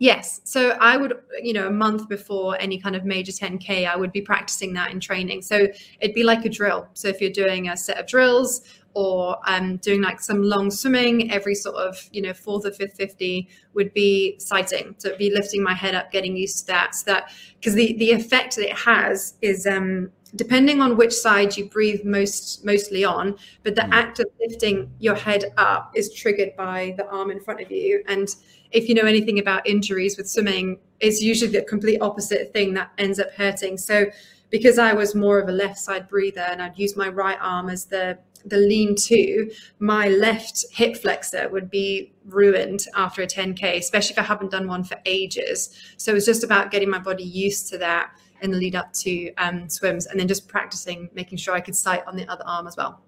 [0.00, 0.40] Yes.
[0.44, 4.12] So I would, you know, a month before any kind of major 10K, I would
[4.12, 5.42] be practicing that in training.
[5.42, 5.68] So
[6.00, 6.88] it'd be like a drill.
[6.94, 8.62] So if you're doing a set of drills,
[8.94, 12.94] or um, doing like some long swimming every sort of you know fourth or fifth
[12.96, 17.12] 50 would be sighting so be lifting my head up getting used to that so
[17.12, 21.66] that because the the effect that it has is um depending on which side you
[21.66, 23.92] breathe most mostly on but the mm.
[23.92, 28.02] act of lifting your head up is triggered by the arm in front of you
[28.08, 28.34] and
[28.72, 32.90] if you know anything about injuries with swimming it's usually the complete opposite thing that
[32.98, 34.06] ends up hurting so
[34.50, 37.70] because I was more of a left side breather and I'd use my right arm
[37.70, 43.76] as the the lean to, my left hip flexor would be ruined after a 10K,
[43.76, 45.76] especially if I haven't done one for ages.
[45.98, 48.92] So it was just about getting my body used to that in the lead up
[48.94, 52.44] to um, swims and then just practicing, making sure I could sight on the other
[52.46, 53.02] arm as well.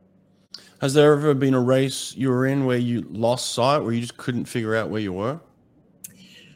[0.82, 4.00] Has there ever been a race you were in where you lost sight, where you
[4.00, 5.40] just couldn't figure out where you were?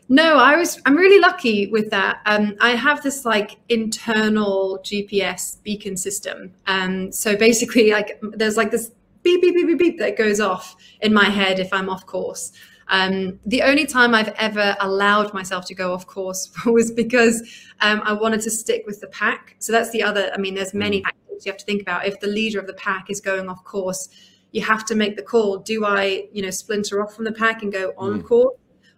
[0.09, 0.81] No, I was.
[0.87, 2.21] I'm really lucky with that.
[2.27, 6.53] Um, I have this like internal GPS beacon system.
[6.67, 8.93] Um, so basically, like there's like this
[9.23, 12.53] beep beep beep beep beep that goes off in my head if I'm off course.
[12.89, 17.43] Um, the only time I've ever allowed myself to go off course was because
[17.81, 19.57] um, I wanted to stick with the pack.
[19.59, 20.31] So that's the other.
[20.33, 21.47] I mean, there's many factors mm.
[21.47, 22.07] you have to think about.
[22.07, 24.09] If the leader of the pack is going off course,
[24.53, 25.59] you have to make the call.
[25.59, 28.25] Do I, you know, splinter off from the pack and go on mm.
[28.25, 28.55] course?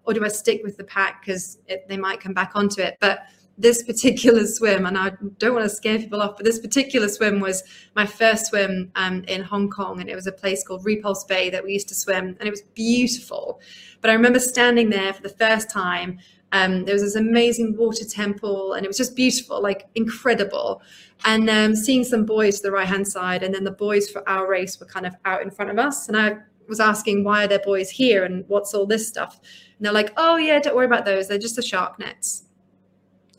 [0.08, 2.96] Or do I stick with the pack because they might come back onto it?
[2.98, 3.26] But
[3.58, 7.40] this particular swim, and I don't want to scare people off, but this particular swim
[7.40, 7.62] was
[7.94, 11.50] my first swim um, in Hong Kong, and it was a place called Repulse Bay
[11.50, 13.60] that we used to swim, and it was beautiful.
[14.00, 16.20] But I remember standing there for the first time.
[16.52, 20.80] Um, there was this amazing water temple, and it was just beautiful, like incredible.
[21.26, 24.26] And um, seeing some buoys to the right hand side, and then the buoys for
[24.26, 27.44] our race were kind of out in front of us, and I was asking why
[27.44, 29.40] are there buoys here and what's all this stuff
[29.78, 31.28] and they're like, oh yeah, don't worry about those.
[31.28, 32.44] They're just the shark nets.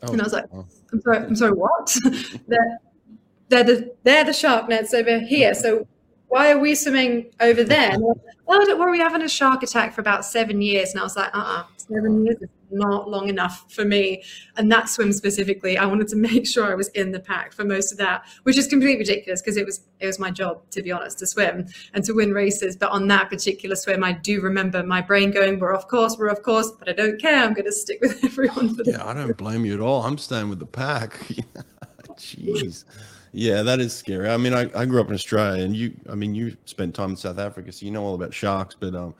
[0.02, 0.66] Oh, and I was like, oh.
[0.92, 1.96] I'm sorry, I'm sorry, what?
[2.48, 2.78] they're,
[3.48, 5.54] they're the they're the shark nets over here.
[5.54, 5.86] So
[6.28, 7.98] why are we swimming over there?
[7.98, 8.16] Like,
[8.48, 10.92] oh, don't worry, we're having a shark attack for about seven years.
[10.92, 14.22] And I was like, uh-uh, seven years is not long enough for me.
[14.56, 17.64] And that swim specifically, I wanted to make sure I was in the pack for
[17.64, 20.82] most of that, which is completely ridiculous because it was it was my job, to
[20.82, 22.76] be honest, to swim and to win races.
[22.76, 26.30] But on that particular swim, I do remember my brain going, We're off course, we're
[26.30, 27.44] off course, but I don't care.
[27.44, 30.02] I'm gonna stick with everyone Yeah, I don't blame you at all.
[30.02, 31.12] I'm staying with the pack.
[32.16, 32.84] Jeez.
[33.32, 34.28] Yeah, that is scary.
[34.28, 37.10] I mean, I, I grew up in Australia, and you, I mean, you spent time
[37.10, 38.76] in South Africa, so you know all about sharks.
[38.78, 39.14] But um,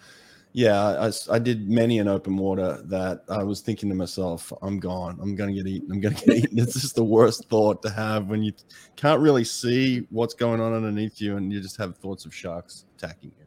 [0.52, 4.80] yeah, I, I did many an open water that I was thinking to myself, I'm
[4.80, 5.18] gone.
[5.22, 5.92] I'm going to get eaten.
[5.92, 6.58] I'm going to get eaten.
[6.58, 8.52] It's just the worst thought to have when you
[8.96, 12.84] can't really see what's going on underneath you and you just have thoughts of sharks
[12.96, 13.46] attacking you.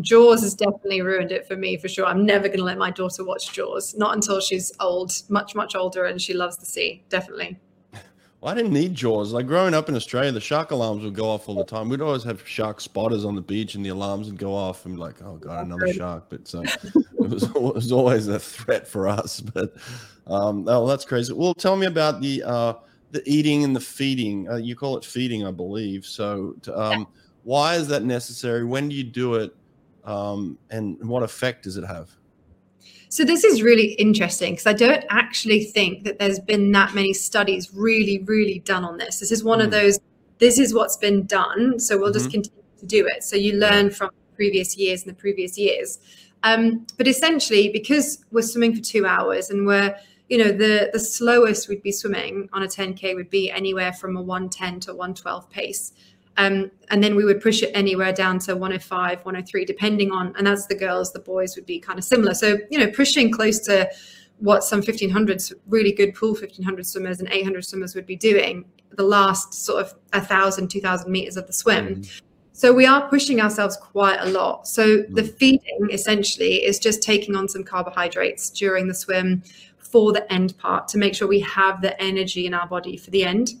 [0.00, 2.06] Jaws has definitely ruined it for me for sure.
[2.06, 5.74] I'm never going to let my daughter watch Jaws, not until she's old, much, much
[5.74, 7.04] older, and she loves the sea.
[7.08, 7.58] Definitely.
[8.42, 9.32] I didn't need Jaws.
[9.32, 11.88] Like growing up in Australia, the shark alarms would go off all the time.
[11.88, 14.98] We'd always have shark spotters on the beach, and the alarms would go off, and
[14.98, 16.26] like, oh god, another shark.
[16.28, 19.40] But so it was, it was always a threat for us.
[19.40, 19.74] But
[20.28, 21.32] um, oh, that's crazy.
[21.32, 22.74] Well, tell me about the uh,
[23.10, 24.48] the eating and the feeding.
[24.48, 26.06] Uh, you call it feeding, I believe.
[26.06, 27.08] So, um,
[27.42, 28.64] why is that necessary?
[28.64, 29.54] When do you do it?
[30.04, 32.10] Um, and what effect does it have?
[33.10, 37.14] So this is really interesting because I don't actually think that there's been that many
[37.14, 39.20] studies really, really done on this.
[39.20, 39.64] This is one mm.
[39.64, 39.98] of those.
[40.38, 42.18] This is what's been done, so we'll mm-hmm.
[42.18, 43.24] just continue to do it.
[43.24, 45.98] So you learn from previous years and the previous years.
[46.44, 49.96] Um, but essentially, because we're swimming for two hours and we're
[50.28, 54.16] you know the the slowest we'd be swimming on a 10k would be anywhere from
[54.16, 55.92] a 110 to 112 pace
[56.38, 60.46] um, and then we would push it anywhere down to 105 103 depending on and
[60.46, 63.58] that's the girls the boys would be kind of similar so you know pushing close
[63.58, 63.90] to
[64.38, 69.02] what some 1500s really good pool 1500 swimmers and 800 swimmers would be doing the
[69.02, 72.20] last sort of 1000 2000 meters of the swim mm.
[72.52, 75.14] so we are pushing ourselves quite a lot so mm.
[75.14, 79.42] the feeding essentially is just taking on some carbohydrates during the swim
[79.78, 83.10] for the end part to make sure we have the energy in our body for
[83.10, 83.54] the end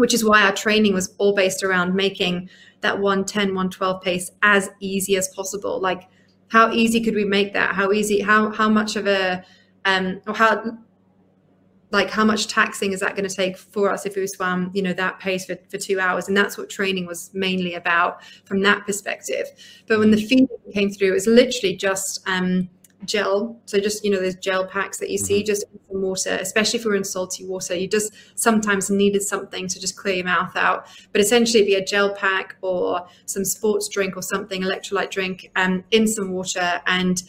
[0.00, 2.48] which is why our training was all based around making
[2.80, 5.78] that 110 112 pace as easy as possible.
[5.78, 6.08] Like
[6.48, 7.74] how easy could we make that?
[7.74, 9.44] How easy how how much of a
[9.84, 10.78] um or how
[11.90, 14.80] like how much taxing is that going to take for us if we swam you
[14.80, 16.28] know that pace for, for two hours?
[16.28, 19.48] And that's what training was mainly about from that perspective.
[19.86, 22.70] But when the feeding came through it was literally just um
[23.04, 23.60] gel.
[23.66, 25.46] So just you know those gel packs that you see, mm-hmm.
[25.46, 29.80] just some water, especially if we're in salty water, you just sometimes needed something to
[29.80, 30.86] just clear your mouth out.
[31.12, 35.50] But essentially, it'd be a gel pack or some sports drink or something, electrolyte drink,
[35.56, 37.22] um, in some water and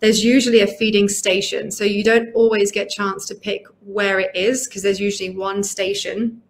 [0.00, 4.30] there's usually a feeding station so you don't always get chance to pick where it
[4.34, 6.40] is because there's usually one station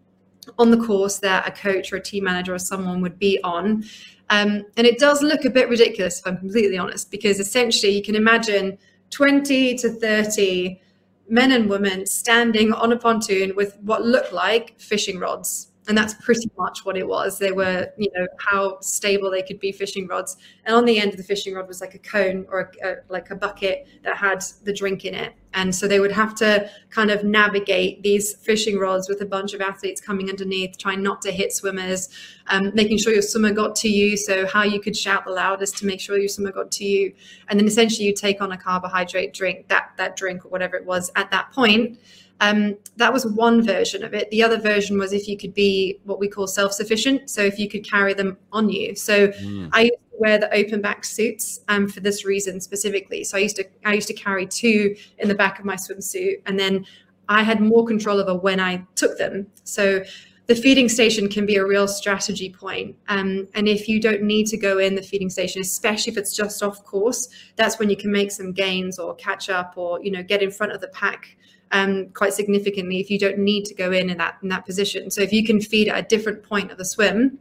[0.59, 3.85] on the course that a coach or a team manager or someone would be on
[4.31, 8.03] um, and it does look a bit ridiculous, if I'm completely honest, because essentially you
[8.03, 8.79] can imagine
[9.11, 10.81] 20 to 30
[11.29, 16.15] men and women standing on a pontoon with what look like fishing rods and that's
[16.15, 17.39] pretty much what it was.
[17.39, 20.37] They were you know how stable they could be fishing rods.
[20.65, 22.97] And on the end of the fishing rod was like a cone or a, a,
[23.09, 25.33] like a bucket that had the drink in it.
[25.55, 29.55] And so they would have to kind of navigate these fishing rods with a bunch
[29.55, 32.11] of athletes coming underneath trying not to hit swimmers
[32.49, 34.17] um, making sure your swimmer got to you.
[34.17, 37.15] So how you could shout the loudest to make sure your swimmer got to you.
[37.49, 40.85] And then essentially you take on a carbohydrate drink that that drink or whatever it
[40.85, 41.99] was at that point
[42.41, 44.31] um, that was one version of it.
[44.31, 47.31] The other version was if you could be what we call self sufficient.
[47.31, 48.95] So if you could carry them on you.
[48.95, 49.69] So mm.
[49.73, 53.25] I used to wear the open back suits um, for this reason specifically.
[53.25, 56.43] So I used to I used to carry two in the back of my swimsuit,
[56.47, 56.87] and then
[57.29, 59.49] I had more control over when I took them.
[59.65, 60.05] So
[60.47, 62.97] the feeding station can be a real strategy point.
[63.09, 66.35] Um, and if you don't need to go in the feeding station, especially if it's
[66.35, 70.11] just off course, that's when you can make some gains or catch up or you
[70.11, 71.37] know get in front of the pack
[71.73, 75.11] um, quite significantly if you don't need to go in in that in that position.
[75.11, 77.39] So if you can feed at a different point of the swim,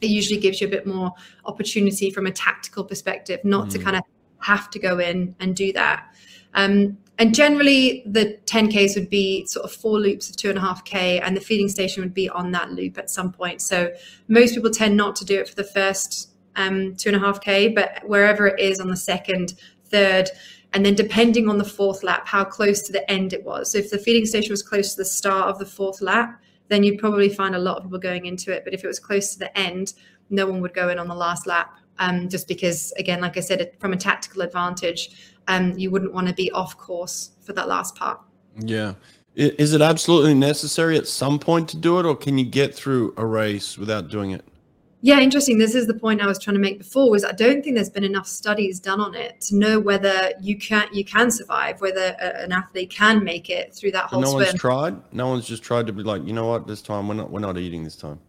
[0.00, 1.12] it usually gives you a bit more
[1.44, 3.72] opportunity from a tactical perspective, not mm.
[3.72, 4.02] to kind of
[4.38, 6.12] have to go in and do that.
[6.54, 10.60] Um, and generally, the 10Ks would be sort of four loops of two and a
[10.60, 13.62] half K, and the feeding station would be on that loop at some point.
[13.62, 13.92] So
[14.28, 17.40] most people tend not to do it for the first um, two and a half
[17.40, 20.30] K, but wherever it is on the second, third,
[20.74, 23.72] and then depending on the fourth lap how close to the end it was.
[23.72, 26.82] So if the feeding station was close to the start of the fourth lap then
[26.82, 28.64] you'd probably find a lot of people going into it.
[28.64, 29.94] But if it was close to the end
[30.30, 33.40] no one would go in on the last lap um, just because again like i
[33.40, 37.68] said from a tactical advantage um, you wouldn't want to be off course for that
[37.68, 38.20] last part.
[38.58, 38.94] Yeah.
[39.34, 43.14] Is it absolutely necessary at some point to do it or can you get through
[43.16, 44.44] a race without doing it
[45.04, 45.58] yeah, interesting.
[45.58, 47.10] This is the point I was trying to make before.
[47.10, 50.56] Was I don't think there's been enough studies done on it to know whether you
[50.56, 54.20] can you can survive, whether a, an athlete can make it through that whole.
[54.20, 54.46] no swim.
[54.46, 55.12] one's tried.
[55.12, 57.40] No one's just tried to be like, you know what, this time we're not we're
[57.40, 58.20] not eating this time.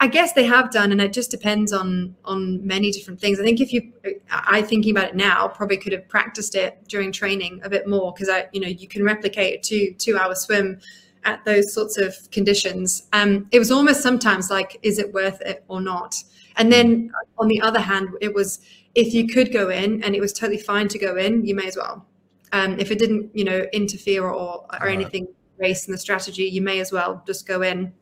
[0.00, 3.38] I guess they have done, and it just depends on on many different things.
[3.38, 3.92] I think if you,
[4.28, 8.12] I thinking about it now, probably could have practiced it during training a bit more
[8.12, 10.80] because I, you know, you can replicate a two two hour swim
[11.24, 15.64] at those sorts of conditions, um, it was almost sometimes like, is it worth it
[15.68, 16.16] or not?
[16.56, 18.60] And then on the other hand, it was
[18.94, 21.66] if you could go in and it was totally fine to go in, you may
[21.66, 22.06] as well.
[22.52, 25.26] Um, if it didn't, you know, interfere or or anything
[25.58, 27.92] race in the strategy, you may as well just go in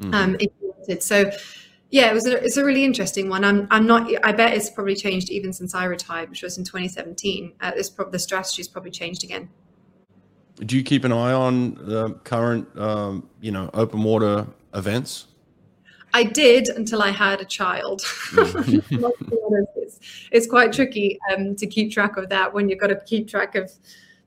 [0.00, 0.14] mm-hmm.
[0.14, 1.02] um, if you wanted.
[1.02, 1.30] So
[1.90, 3.44] yeah, it was a, it's a really interesting one.
[3.44, 4.10] I'm I'm not.
[4.24, 7.52] I bet it's probably changed even since I retired, which was in 2017.
[7.60, 9.50] Uh, this pro- the strategy's probably changed again
[10.60, 15.26] do you keep an eye on the current, um, you know, open water events?
[16.12, 18.02] I did until I had a child.
[18.32, 20.00] it's,
[20.32, 23.54] it's, quite tricky um, to keep track of that when you've got to keep track
[23.54, 23.70] of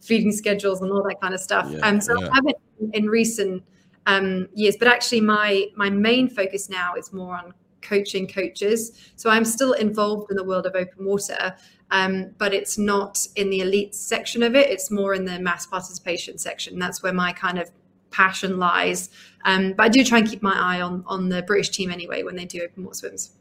[0.01, 1.69] feeding schedules and all that kind of stuff.
[1.69, 2.29] Yeah, um, so yeah.
[2.29, 2.57] I haven't
[2.93, 3.63] in recent
[4.05, 9.11] um, years, but actually my my main focus now is more on coaching coaches.
[9.17, 11.55] So I'm still involved in the world of open water,
[11.94, 14.68] um, but it's not in the elite section of it.
[14.72, 16.80] It's more in the mass participation section.
[16.80, 17.70] That's where my kind of
[18.10, 19.12] passion lies.
[19.46, 22.24] Um, but I do try and keep my eye on on the British team anyway
[22.24, 23.36] when they do open water swims.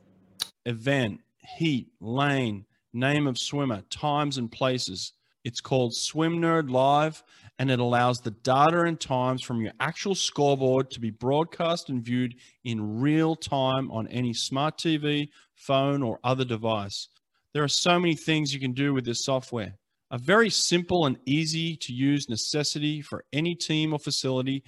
[0.66, 1.20] Event,
[1.56, 5.14] heat, lane, name of swimmer, times and places.
[5.44, 7.24] It's called Swim Nerd Live,
[7.58, 12.04] and it allows the data and times from your actual scoreboard to be broadcast and
[12.04, 12.34] viewed
[12.64, 17.08] in real time on any smart TV, phone, or other device.
[17.54, 19.74] There are so many things you can do with this software.
[20.10, 24.62] A very simple and easy to use necessity for any team or facility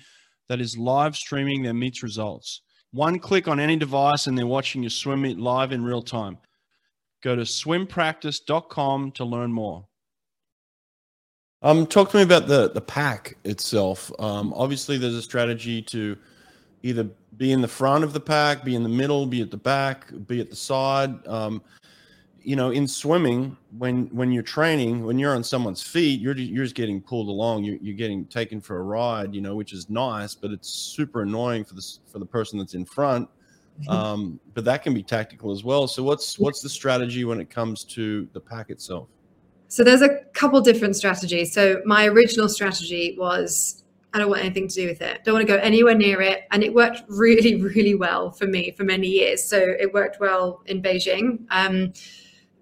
[0.49, 2.63] that is live streaming their meets results.
[2.93, 6.39] One click on any device and they're watching your swim meet live in real time.
[7.23, 9.87] Go to swimpractice.com to learn more.
[11.63, 14.13] Um, talk to me about the the pack itself.
[14.19, 16.19] Um, obviously, there's a strategy to
[16.83, 17.09] either
[17.39, 20.13] be in the front of the pack, be in the middle, be at the back,
[20.27, 21.27] be at the side.
[21.27, 21.63] Um,
[22.45, 26.65] you know, in swimming, when when you're training, when you're on someone's feet, you're you're
[26.65, 27.65] just getting pulled along.
[27.65, 29.35] You're, you're getting taken for a ride.
[29.35, 32.75] You know, which is nice, but it's super annoying for the for the person that's
[32.75, 33.29] in front.
[33.89, 35.89] Um, but that can be tactical as well.
[35.89, 39.09] So, what's what's the strategy when it comes to the pack itself?
[39.69, 41.53] So there's a couple different strategies.
[41.53, 43.83] So my original strategy was
[44.13, 45.25] I don't want anything to do with it.
[45.25, 46.45] Don't want to go anywhere near it.
[46.53, 49.43] And it worked really, really well for me for many years.
[49.43, 51.45] So it worked well in Beijing.
[51.51, 51.93] Um,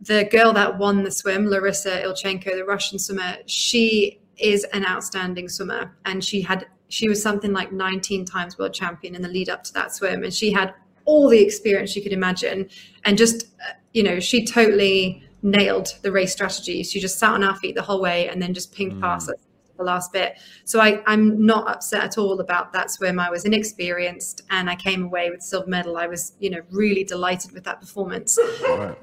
[0.03, 5.48] the girl that won the swim, Larissa Ilchenko, the Russian swimmer, she is an outstanding
[5.48, 5.96] swimmer.
[6.05, 9.64] And she had she was something like 19 times world champion in the lead up
[9.64, 10.24] to that swim.
[10.24, 10.74] And she had
[11.07, 12.68] all the experience she could imagine.
[13.05, 16.82] And just, uh, you know, she totally nailed the race strategy.
[16.82, 19.00] She just sat on our feet the whole way and then just pinged mm.
[19.00, 19.36] past us
[19.78, 20.38] the last bit.
[20.64, 23.18] So I, I'm not upset at all about that swim.
[23.18, 25.96] I was inexperienced and I came away with silver medal.
[25.96, 28.38] I was, you know, really delighted with that performance.
[28.68, 28.96] Right.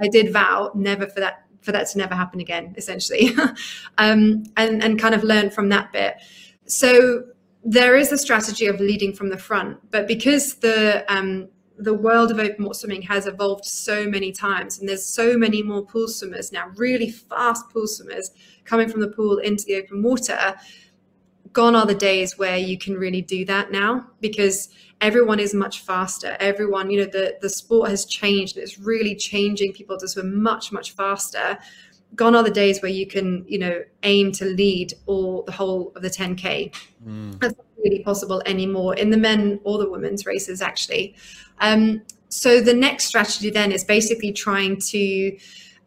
[0.00, 3.30] I did vow never for that for that to never happen again, essentially,
[3.98, 6.16] um, and and kind of learn from that bit.
[6.66, 7.24] So
[7.64, 12.30] there is a strategy of leading from the front, but because the um, the world
[12.30, 16.08] of open water swimming has evolved so many times and there's so many more pool
[16.08, 18.30] swimmers now really fast pool swimmers
[18.64, 20.54] coming from the pool into the open water
[21.52, 24.68] gone are the days where you can really do that now because
[25.00, 26.36] everyone is much faster.
[26.40, 30.42] Everyone you know the the sport has changed and it's really changing people to swim
[30.42, 31.58] much much faster.
[32.14, 35.92] Gone are the days where you can you know aim to lead all the whole
[35.96, 36.74] of the 10k
[37.06, 37.40] mm.
[37.40, 41.14] that's not really possible anymore in the men or the women's races actually.
[41.60, 45.36] Um, so the next strategy then is basically trying to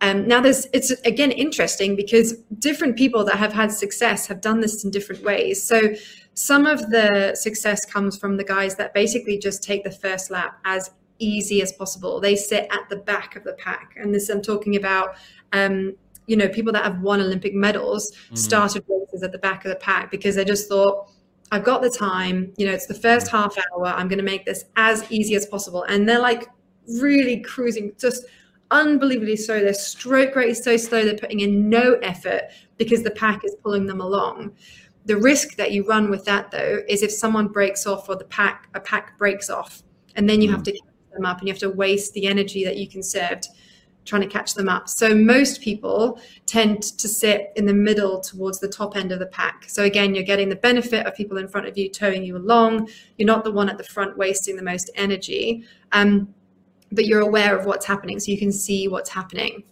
[0.02, 4.62] um, now there's it's again interesting because different people that have had success have done
[4.62, 5.62] this in different ways.
[5.62, 5.94] So
[6.40, 10.58] some of the success comes from the guys that basically just take the first lap
[10.64, 14.42] as easy as possible they sit at the back of the pack and this i'm
[14.42, 15.16] talking about
[15.52, 15.94] um,
[16.28, 18.38] you know people that have won olympic medals mm.
[18.38, 21.12] started races at the back of the pack because they just thought
[21.52, 22.54] I've got the time.
[22.58, 23.32] You know, it's the first mm.
[23.32, 23.88] half hour.
[23.88, 25.82] I'm going to make this as easy as possible.
[25.82, 26.48] And they're like
[27.00, 28.24] really cruising, just
[28.70, 29.60] unbelievably slow.
[29.60, 31.04] Their stroke rate is so slow.
[31.04, 32.44] They're putting in no effort
[32.78, 34.52] because the pack is pulling them along.
[35.06, 38.26] The risk that you run with that, though, is if someone breaks off or the
[38.26, 39.84] pack a pack breaks off,
[40.16, 40.66] and then you have mm.
[40.66, 43.48] to catch them up, and you have to waste the energy that you conserved
[44.10, 44.90] trying to catch them up.
[44.90, 49.28] So most people tend to sit in the middle towards the top end of the
[49.28, 49.66] pack.
[49.68, 52.90] So again, you're getting the benefit of people in front of you towing you along.
[53.18, 56.34] You're not the one at the front wasting the most energy, um,
[56.92, 59.64] but you're aware of what's happening, so you can see what's happening.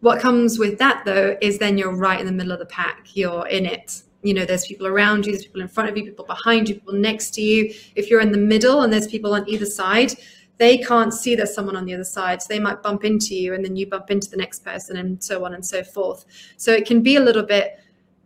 [0.00, 3.16] What comes with that though is then you're right in the middle of the pack.
[3.16, 4.02] You're in it.
[4.22, 6.74] You know, there's people around you, there's people in front of you, people behind you,
[6.74, 7.72] people next to you.
[7.94, 10.14] If you're in the middle and there's people on either side,
[10.58, 12.42] they can't see there's someone on the other side.
[12.42, 15.22] So they might bump into you and then you bump into the next person and
[15.22, 16.26] so on and so forth.
[16.56, 17.78] So it can be a little bit,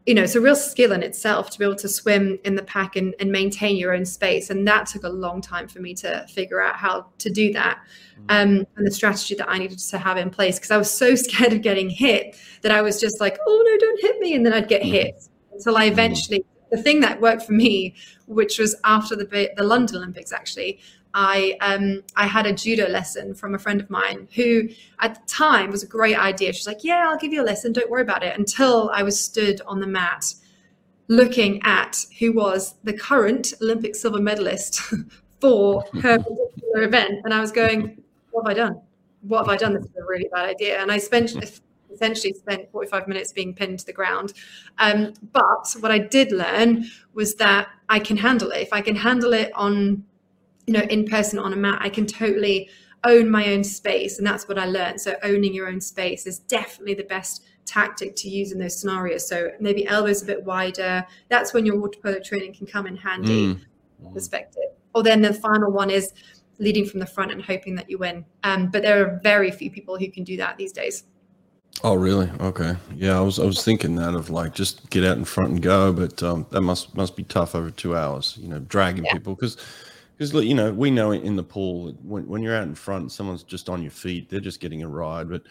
[0.06, 2.62] you know, it's a real skill in itself to be able to swim in the
[2.62, 4.48] pack and, and maintain your own space.
[4.50, 7.80] And that took a long time for me to figure out how to do that.
[8.26, 8.60] Mm.
[8.60, 11.14] Um, and the strategy that I needed to have in place because I was so
[11.16, 14.34] scared of getting hit that I was just like, oh no, don't hit me.
[14.34, 14.90] And then I'd get mm.
[14.90, 17.94] hit until I eventually the thing that worked for me,
[18.26, 20.80] which was after the the London Olympics, actually,
[21.14, 24.68] I um, I had a judo lesson from a friend of mine who
[25.00, 26.52] at the time was a great idea.
[26.52, 27.72] She's like, "Yeah, I'll give you a lesson.
[27.72, 30.34] Don't worry about it." Until I was stood on the mat
[31.08, 34.80] looking at who was the current Olympic silver medalist
[35.40, 38.80] for her particular event, and I was going, "What have I done?
[39.20, 39.74] What have I done?
[39.74, 41.34] This is a really bad idea." And I spent
[41.92, 44.32] essentially spent 45 minutes being pinned to the ground.
[44.78, 48.60] Um, but what I did learn was that I can handle it.
[48.60, 50.04] If I can handle it on
[50.66, 52.70] you know in person on a mat i can totally
[53.04, 54.18] own my own space.
[54.18, 55.00] And that's what I learned.
[55.00, 59.26] So owning your own space is definitely the best tactic to use in those scenarios.
[59.26, 61.04] So maybe elbows a bit wider.
[61.28, 64.14] That's when your water polo training can come in handy mm.
[64.14, 64.62] perspective.
[64.94, 66.12] Or then the final one is
[66.58, 68.24] leading from the front and hoping that you win.
[68.44, 71.04] Um, but there are very few people who can do that these days.
[71.84, 72.30] Oh, really?
[72.40, 72.76] Okay.
[72.94, 75.62] Yeah, I was I was thinking that of like just get out in front and
[75.62, 78.38] go, but um, that must must be tough over two hours.
[78.40, 79.12] You know, dragging yeah.
[79.12, 79.56] people because
[80.16, 83.42] because you know we know in the pool when when you're out in front, someone's
[83.42, 85.28] just on your feet, they're just getting a ride.
[85.28, 85.42] But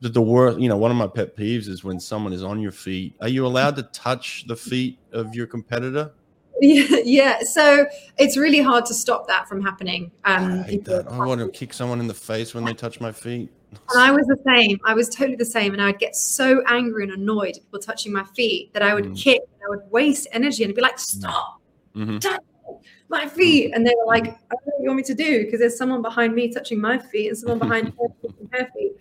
[0.00, 2.60] the, the worst, you know, one of my pet peeves is when someone is on
[2.60, 3.16] your feet.
[3.20, 6.12] Are you allowed to touch the feet of your competitor?
[6.60, 7.38] Yeah, yeah.
[7.42, 10.12] So it's really hard to stop that from happening.
[10.24, 11.08] Um, I hate that.
[11.10, 13.50] I want to kick someone in the face when they touch my feet.
[13.90, 14.78] And I was the same.
[14.84, 15.72] I was totally the same.
[15.72, 19.06] And I'd get so angry and annoyed at people touching my feet that I would
[19.06, 19.18] mm.
[19.18, 21.60] kick, I would waste energy and be like, stop,
[21.94, 22.18] mm-hmm.
[22.18, 22.40] touch
[23.08, 23.72] my feet.
[23.74, 25.76] And they were like, I don't know what you want me to do because there's
[25.76, 27.92] someone behind me touching my feet and someone behind
[28.52, 28.92] her feet.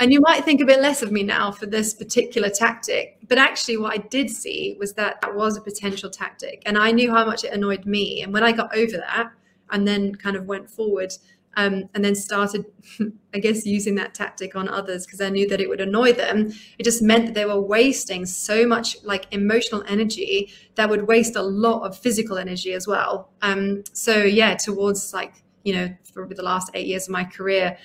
[0.00, 3.18] And you might think a bit less of me now for this particular tactic.
[3.28, 6.62] But actually, what I did see was that that was a potential tactic.
[6.66, 8.22] And I knew how much it annoyed me.
[8.22, 9.30] And when I got over that
[9.70, 11.12] and then kind of went forward,
[11.56, 12.64] um, and then started,
[13.34, 16.52] I guess, using that tactic on others because I knew that it would annoy them.
[16.78, 21.36] It just meant that they were wasting so much like emotional energy that would waste
[21.36, 23.30] a lot of physical energy as well.
[23.42, 25.34] Um, so yeah, towards like
[25.64, 27.76] you know, for the last eight years of my career,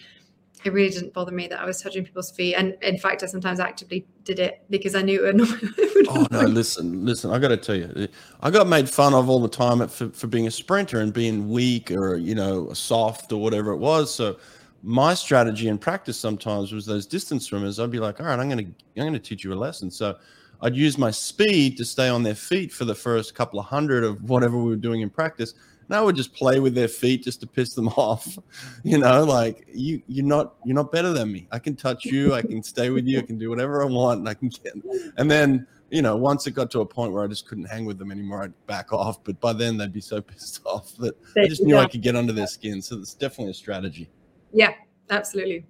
[0.65, 2.55] it really didn't bother me that I was touching people's feet.
[2.55, 6.07] And in fact, I sometimes actively did it because I knew it would.
[6.09, 6.41] oh no!
[6.41, 7.31] Listen, listen.
[7.31, 8.07] I got to tell you,
[8.41, 11.49] I got made fun of all the time for, for being a sprinter and being
[11.49, 14.13] weak or you know soft or whatever it was.
[14.13, 14.37] So
[14.83, 17.79] my strategy in practice sometimes was those distance swimmers.
[17.79, 19.89] I'd be like, all right, I'm gonna I'm gonna teach you a lesson.
[19.89, 20.17] So
[20.61, 24.03] I'd use my speed to stay on their feet for the first couple of hundred
[24.03, 25.53] of whatever we were doing in practice
[25.89, 28.37] and I would just play with their feet just to piss them off.
[28.83, 31.47] You know, like you you're not you're not better than me.
[31.51, 34.19] I can touch you, I can stay with you, I can do whatever I want,
[34.19, 34.73] and I can get
[35.17, 37.83] and then you know, once it got to a point where I just couldn't hang
[37.85, 39.23] with them anymore, I'd back off.
[39.23, 41.81] But by then they'd be so pissed off that I just knew yeah.
[41.81, 42.81] I could get under their skin.
[42.81, 44.07] So it's definitely a strategy.
[44.53, 44.73] Yeah,
[45.09, 45.65] absolutely.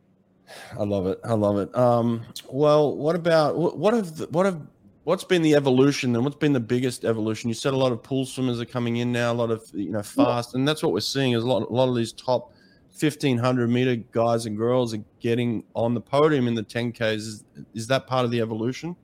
[0.77, 1.19] I love it.
[1.23, 1.73] I love it.
[1.75, 4.59] Um, well, what about what have what have
[5.09, 7.49] what's been the evolution and what's been the biggest evolution?
[7.49, 9.89] You said a lot of pool swimmers are coming in now, a lot of you
[9.89, 12.53] know fast, and that's what we're seeing is a lot, a lot of these top
[12.99, 17.15] 1500 meter guys and girls are getting on the podium in the 10Ks.
[17.15, 17.43] Is,
[17.73, 18.95] is that part of the evolution?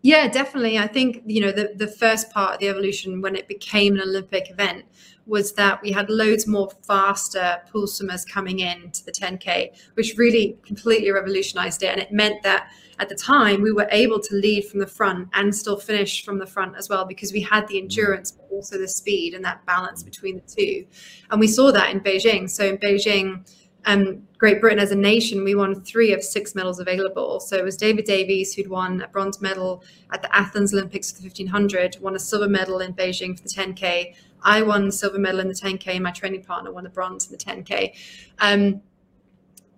[0.00, 0.78] Yeah, definitely.
[0.78, 4.02] I think, you know, the, the first part of the evolution when it became an
[4.02, 4.86] Olympic event
[5.26, 10.16] was that we had loads more faster pool swimmers coming in to the 10K, which
[10.16, 11.88] really completely revolutionized it.
[11.88, 15.28] And it meant that at the time we were able to lead from the front
[15.34, 18.78] and still finish from the front as well because we had the endurance but also
[18.78, 20.84] the speed and that balance between the two
[21.30, 23.44] and we saw that in beijing so in beijing
[23.86, 27.40] um, Great Britain as a nation, we won three of six medals available.
[27.40, 31.22] So it was David Davies who'd won a bronze medal at the Athens Olympics for
[31.22, 34.14] the 1500, won a silver medal in Beijing for the 10K.
[34.42, 35.88] I won the silver medal in the 10K.
[35.88, 37.94] and My training partner won the bronze in the 10K.
[38.38, 38.82] Um,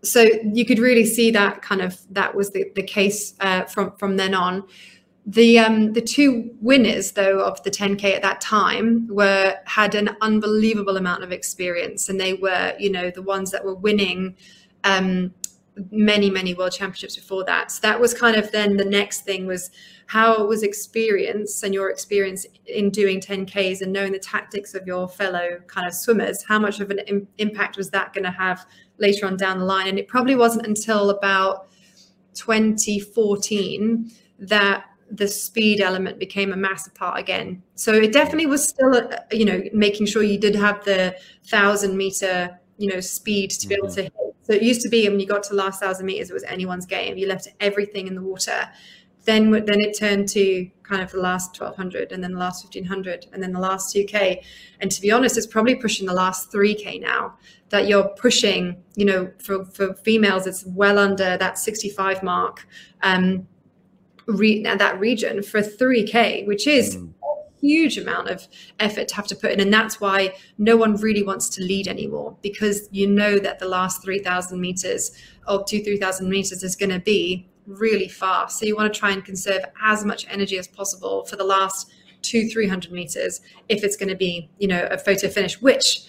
[0.06, 3.96] so you could really see that kind of that was the, the case uh, from
[3.96, 4.64] from then on.
[5.26, 10.10] The um, the two winners though of the 10k at that time were had an
[10.20, 14.36] unbelievable amount of experience, and they were you know the ones that were winning
[14.84, 15.34] um,
[15.90, 17.72] many many world championships before that.
[17.72, 19.70] So that was kind of then the next thing was
[20.06, 25.08] how was experience and your experience in doing 10ks and knowing the tactics of your
[25.08, 26.44] fellow kind of swimmers.
[26.44, 28.66] How much of an Im- impact was that going to have
[28.98, 29.88] later on down the line.
[29.88, 31.68] And it probably wasn't until about
[32.34, 37.62] 2014 that the speed element became a massive part again.
[37.74, 41.16] So it definitely was still, a, you know, making sure you did have the
[41.46, 44.02] thousand meter, you know, speed to be able to mm-hmm.
[44.02, 44.36] hit.
[44.42, 46.86] So it used to be when you got to last thousand meters, it was anyone's
[46.86, 47.16] game.
[47.16, 48.68] You left everything in the water.
[49.26, 53.26] Then, then it turned to kind of the last 1200 and then the last 1500
[53.32, 54.42] and then the last 2k
[54.80, 57.34] and to be honest it's probably pushing the last 3k now
[57.70, 62.66] that you're pushing you know for, for females it's well under that 65 mark
[63.02, 63.46] um
[64.26, 67.12] re- that region for 3k which is mm.
[67.22, 68.46] a huge amount of
[68.78, 71.88] effort to have to put in and that's why no one really wants to lead
[71.88, 75.10] anymore because you know that the last 3000 meters
[75.48, 78.58] or 2 3000 meters is going to be really fast.
[78.58, 81.90] So you want to try and conserve as much energy as possible for the last
[82.22, 86.06] two, 300 meters if it's going to be, you know, a photo finish, which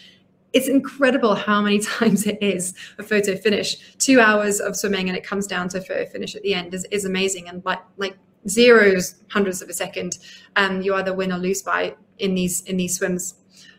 [0.53, 3.77] it's incredible how many times it is a photo finish.
[3.97, 6.73] Two hours of swimming and it comes down to a photo finish at the end
[6.73, 7.47] is, is amazing.
[7.47, 10.19] And like, like zeros, hundreds of a second,
[10.55, 13.35] um, you either win or lose by in these, in these swims.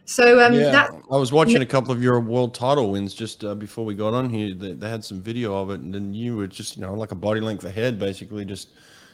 [0.08, 3.44] So um, yeah, that I was watching a couple of your world title wins just
[3.44, 4.54] uh, before we got on here.
[4.54, 7.12] They, they had some video of it, and then you were just you know like
[7.12, 8.70] a body length ahead, basically just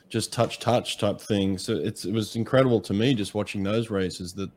[0.08, 1.58] just touch touch type thing.
[1.58, 4.48] So it's it was incredible to me just watching those races that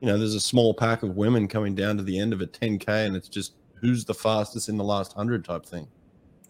[0.00, 2.46] you know there's a small pack of women coming down to the end of a
[2.46, 5.86] 10k, and it's just who's the fastest in the last hundred type thing.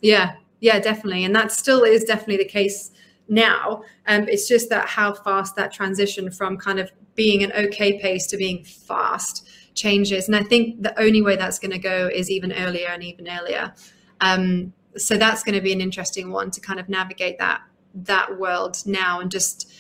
[0.03, 2.93] Yeah, yeah, definitely, and that still is definitely the case
[3.29, 3.83] now.
[4.07, 8.27] Um, it's just that how fast that transition from kind of being an okay pace
[8.29, 10.29] to being fast changes.
[10.29, 13.29] And I think the only way that's going to go is even earlier and even
[13.29, 13.75] earlier.
[14.21, 17.63] Um, so that's going to be an interesting one to kind of navigate that
[17.95, 19.71] that world now and just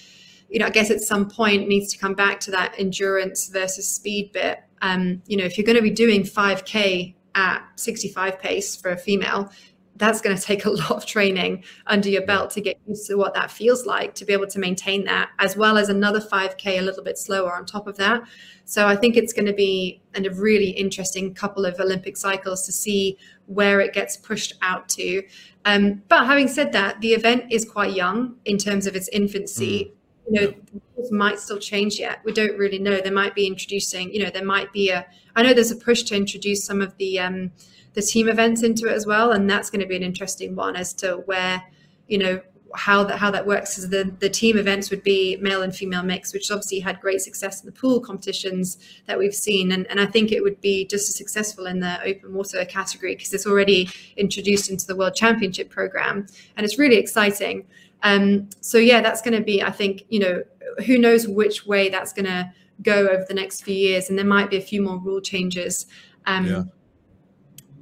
[0.49, 3.89] you know i guess at some point needs to come back to that endurance versus
[3.89, 8.77] speed bit um, you know if you're going to be doing 5k at 65 pace
[8.77, 9.51] for a female
[9.97, 13.17] that's going to take a lot of training under your belt to get used to
[13.17, 16.79] what that feels like to be able to maintain that as well as another 5k
[16.79, 18.23] a little bit slower on top of that.
[18.65, 22.73] So i think it's going to be a really interesting couple of olympic cycles to
[22.73, 25.23] see where it gets pushed out to.
[25.65, 29.85] Um, but having said that the event is quite young in terms of its infancy.
[29.85, 30.35] Mm.
[30.35, 31.09] you know yeah.
[31.11, 32.21] might still change yet.
[32.25, 33.01] We don't really know.
[33.01, 36.03] They might be introducing you know there might be a i know there's a push
[36.05, 37.51] to introduce some of the um,
[37.95, 40.77] the team events into it as well, and that's going to be an interesting one
[40.77, 41.63] as to where
[42.09, 42.41] you know
[42.75, 43.79] how that how that works.
[43.79, 47.21] Is the the team events would be male and female mix which obviously had great
[47.21, 49.73] success in the pool competitions that we've seen.
[49.73, 53.15] And, and i think it would be just as successful in the open water category
[53.15, 56.27] because it's already introduced into the world championship program
[56.57, 57.67] and it's really exciting.
[58.05, 60.43] Um, so yeah that's going to be i think you know
[60.87, 64.27] who knows which way that's going to go over the next few years and there
[64.27, 65.87] might be a few more rule changes
[66.27, 66.63] um, yeah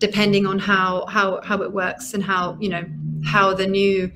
[0.01, 2.85] depending on how how how it works and how you know
[3.25, 4.11] how the new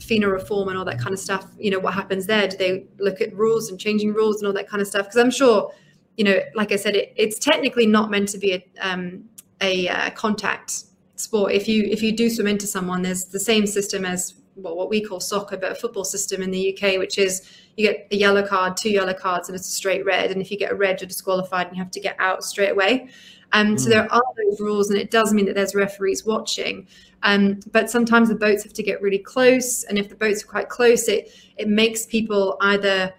[0.00, 1.46] FINA reform and all that kind of stuff.
[1.58, 2.48] You know what happens there?
[2.48, 5.06] Do they look at rules and changing rules and all that kind of stuff?
[5.06, 5.72] Because I'm sure,
[6.16, 9.28] you know, like I said, it, it's technically not meant to be a um,
[9.60, 10.84] a uh, contact
[11.14, 11.52] sport.
[11.52, 14.90] If you if you do swim into someone, there's the same system as well, what
[14.90, 18.16] we call soccer, but a football system in the UK, which is you get a
[18.16, 20.30] yellow card, two yellow cards, and it's a straight red.
[20.30, 22.72] And if you get a red, you're disqualified and you have to get out straight
[22.72, 23.08] away.
[23.52, 23.80] Um, mm.
[23.80, 26.86] So there are those rules, and it does mean that there's referees watching.
[27.22, 30.46] Um, but sometimes the boats have to get really close, and if the boats are
[30.46, 33.12] quite close, it it makes people either,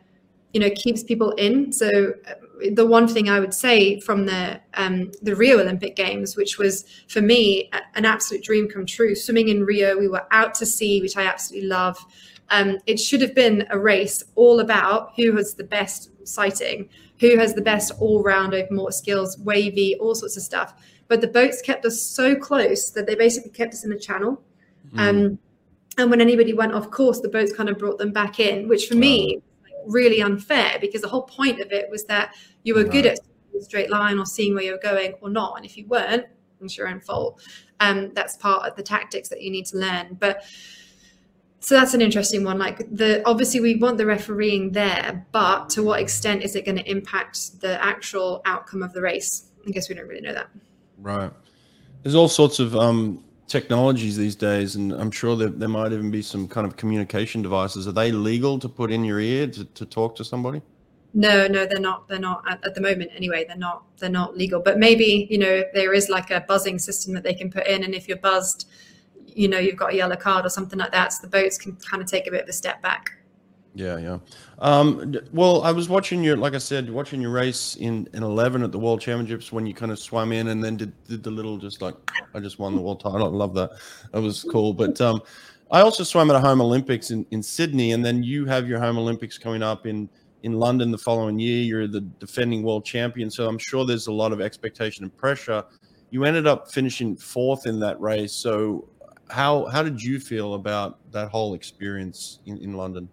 [0.53, 1.71] you know, keeps people in.
[1.71, 1.87] So
[2.27, 2.33] uh,
[2.71, 6.85] the one thing I would say from the um, the Rio Olympic Games, which was
[7.07, 11.01] for me an absolute dream come true, swimming in Rio, we were out to sea,
[11.01, 11.97] which I absolutely love.
[12.49, 16.89] Um, it should have been a race all about who has the best sighting
[17.23, 20.73] who has the best all round open water skills, wavy, all sorts of stuff.
[21.07, 24.43] But the boats kept us so close that they basically kept us in a channel.
[24.93, 24.99] Mm.
[24.99, 25.39] Um,
[25.97, 28.87] and when anybody went off course, the boats kind of brought them back in, which
[28.87, 29.01] for wow.
[29.01, 29.41] me
[29.85, 33.19] really unfair because the whole point of it was that you were good at
[33.61, 35.55] straight line or seeing where you're going or not.
[35.55, 36.25] And if you weren't,
[36.61, 37.41] it's your own fault.
[37.79, 40.17] Um, that's part of the tactics that you need to learn.
[40.19, 40.43] But
[41.63, 42.59] so that's an interesting one.
[42.59, 46.77] Like the obviously we want the refereeing there, but to what extent is it going
[46.77, 49.45] to impact the actual outcome of the race?
[49.65, 50.49] I guess we don't really know that.
[50.97, 51.31] Right.
[52.01, 56.11] There's all sorts of um, technologies these days, and I'm sure that there might even
[56.11, 57.87] be some kind of communication devices.
[57.87, 60.61] Are they legal to put in your ear to, to talk to somebody?
[61.13, 62.09] No, no, they're not.
[62.09, 63.11] They're not at, at, the moment.
[63.15, 63.83] Anyway, they're not.
[63.99, 64.59] They're not legal.
[64.59, 67.85] But maybe you know there is like a buzzing system that they can put in,
[67.85, 68.67] and if you're buzzed
[69.35, 71.75] you know you've got a yellow card or something like that so the boats can
[71.77, 73.11] kind of take a bit of a step back.
[73.75, 74.17] Yeah yeah.
[74.59, 78.63] Um, well i was watching your like i said watching your race in in 11
[78.63, 81.31] at the world championships when you kind of swam in and then did, did the
[81.31, 81.95] little just like
[82.35, 83.25] i just won the world title.
[83.25, 83.71] I love that.
[84.11, 84.73] That was cool.
[84.73, 85.21] But um
[85.71, 88.79] i also swam at a home olympics in in sydney and then you have your
[88.79, 90.07] home olympics coming up in
[90.43, 91.63] in london the following year.
[91.63, 95.63] You're the defending world champion so i'm sure there's a lot of expectation and pressure.
[96.11, 98.87] You ended up finishing fourth in that race so
[99.29, 103.09] how how did you feel about that whole experience in, in London?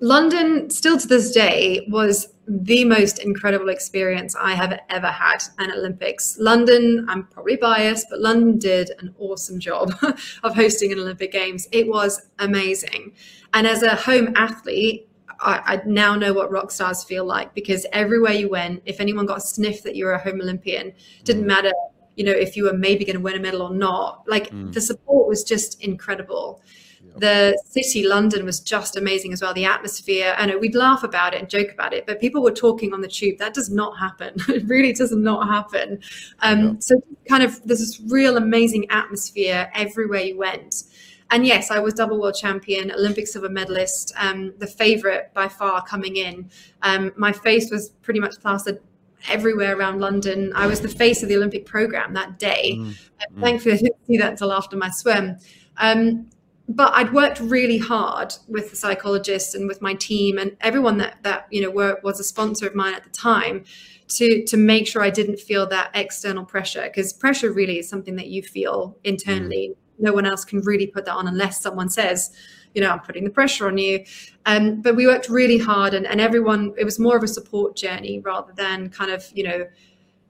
[0.00, 5.72] London, still to this day, was the most incredible experience I have ever had an
[5.72, 6.36] Olympics.
[6.38, 9.92] London, I'm probably biased, but London did an awesome job
[10.42, 11.66] of hosting an Olympic Games.
[11.72, 13.14] It was amazing.
[13.54, 15.08] And as a home athlete,
[15.40, 19.26] I, I, now know what rock stars feel like because everywhere you went, if anyone
[19.26, 20.92] got a sniff that you were a home Olympian,
[21.24, 21.48] didn't mm.
[21.48, 21.72] matter
[22.16, 24.24] you know, if you were maybe going to win a medal or not.
[24.26, 24.72] Like mm.
[24.72, 26.62] the support was just incredible.
[27.18, 29.54] The city, London, was just amazing as well.
[29.54, 32.52] The atmosphere, I know we'd laugh about it and joke about it, but people were
[32.52, 33.38] talking on the tube.
[33.38, 34.34] That does not happen.
[34.48, 36.00] it really does not happen.
[36.40, 36.80] Um.
[36.80, 36.96] So,
[37.26, 40.84] kind of, there's this real amazing atmosphere everywhere you went.
[41.30, 45.82] And yes, I was double world champion, Olympic silver medalist, um, the favorite by far
[45.84, 46.50] coming in.
[46.82, 48.78] Um, my face was pretty much plastered
[49.28, 50.52] everywhere around London.
[50.54, 52.76] I was the face of the Olympic program that day.
[52.76, 52.86] Mm.
[53.34, 53.40] Mm.
[53.40, 55.38] Thankfully, I didn't see that until after my swim.
[55.76, 56.28] Um,
[56.68, 61.22] but I'd worked really hard with the psychologists and with my team and everyone that
[61.22, 63.64] that you know were, was a sponsor of mine at the time
[64.08, 68.16] to to make sure I didn't feel that external pressure because pressure really is something
[68.16, 69.70] that you feel internally.
[69.72, 69.76] Mm.
[69.98, 72.30] No one else can really put that on unless someone says,
[72.76, 74.04] you know, I'm putting the pressure on you.
[74.44, 77.74] Um, but we worked really hard and, and everyone, it was more of a support
[77.74, 79.66] journey rather than kind of, you know,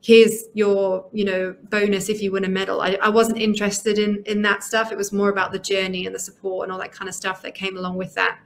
[0.02, 2.80] here's your you know bonus if you win a medal.
[2.80, 4.92] I, I, wasn't interested in in that stuff.
[4.92, 7.42] It was more about the journey and the support and all that kind of stuff
[7.42, 8.38] that came along with that.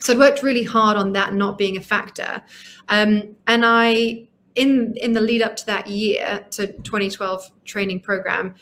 [0.00, 2.42] So i worked really hard on that not being a factor.
[2.88, 4.26] Um, and i
[4.56, 8.56] in in the lead up to that year to 2012 training program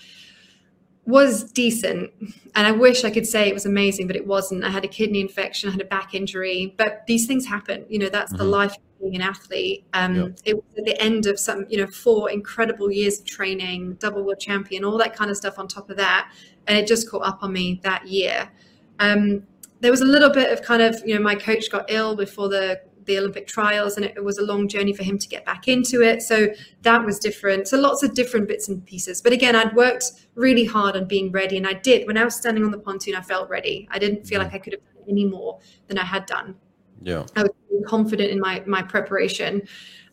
[1.09, 2.13] was decent
[2.55, 4.89] and i wish i could say it was amazing but it wasn't i had a
[4.89, 8.43] kidney infection i had a back injury but these things happen you know that's mm-hmm.
[8.43, 9.87] the life of being an athlete.
[9.93, 10.39] Um, yep.
[10.45, 14.25] It was at the end of some, you know, four incredible years of training, double
[14.25, 16.33] world champion, all that kind of stuff on top of that,
[16.67, 18.51] and it just caught up on me that year.
[18.99, 19.45] Um,
[19.81, 22.49] there was a little bit of kind of, you know, my coach got ill before
[22.49, 25.67] the the Olympic trials, and it, was a long journey for him to get back
[25.67, 26.23] into it.
[26.23, 26.49] So
[26.83, 27.67] that was different.
[27.67, 29.21] So lots of different bits and pieces.
[29.21, 32.07] But again, I'd worked really hard on being ready, and I did.
[32.07, 33.89] When I was standing on the pontoon, I felt ready.
[33.91, 36.55] I didn't feel like I could have done any more than I had done.
[37.03, 37.25] Yeah.
[37.35, 37.51] I was
[37.87, 39.63] confident in my my preparation.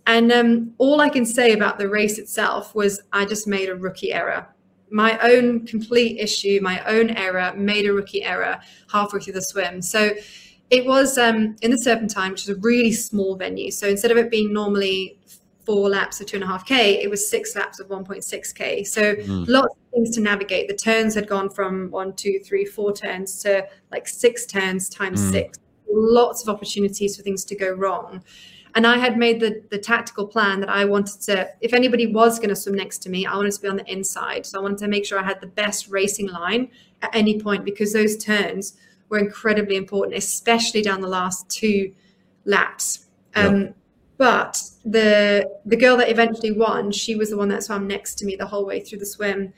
[0.07, 3.75] And um, all I can say about the race itself was I just made a
[3.75, 4.47] rookie error.
[4.91, 8.59] My own complete issue, my own error, made a rookie error
[8.91, 9.81] halfway through the swim.
[9.81, 10.11] So
[10.69, 13.71] it was um, in the Serpentine, which is a really small venue.
[13.71, 15.19] So instead of it being normally
[15.65, 18.83] four laps of two and a half K, it was six laps of 1.6 K.
[18.83, 19.47] So mm.
[19.47, 20.67] lots of things to navigate.
[20.67, 25.21] The turns had gone from one, two, three, four turns to like six turns times
[25.21, 25.31] mm.
[25.31, 25.59] six
[25.95, 28.23] lots of opportunities for things to go wrong.
[28.75, 32.37] And I had made the, the tactical plan that I wanted to, if anybody was
[32.37, 34.45] going to swim next to me, I wanted to be on the inside.
[34.45, 36.69] So I wanted to make sure I had the best racing line
[37.01, 38.75] at any point because those turns
[39.15, 41.93] were incredibly important, especially down the last two
[42.43, 43.07] laps.
[43.35, 43.77] Um, yep.
[44.17, 48.25] But the the girl that eventually won, she was the one that swam next to
[48.25, 49.53] me the whole way through the swim.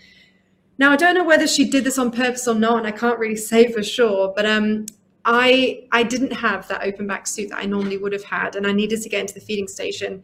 [0.80, 3.20] Now I don't know whether she did this on purpose or not, and I can't
[3.20, 4.34] really say for sure.
[4.36, 4.86] But um,
[5.26, 8.66] I I didn't have that open back suit that I normally would have had, and
[8.66, 10.24] I needed to get into the feeding station.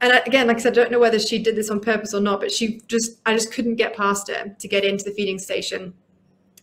[0.00, 2.20] And again, like I said, I don't know whether she did this on purpose or
[2.20, 5.38] not, but she just I just couldn't get past her to get into the feeding
[5.38, 5.94] station.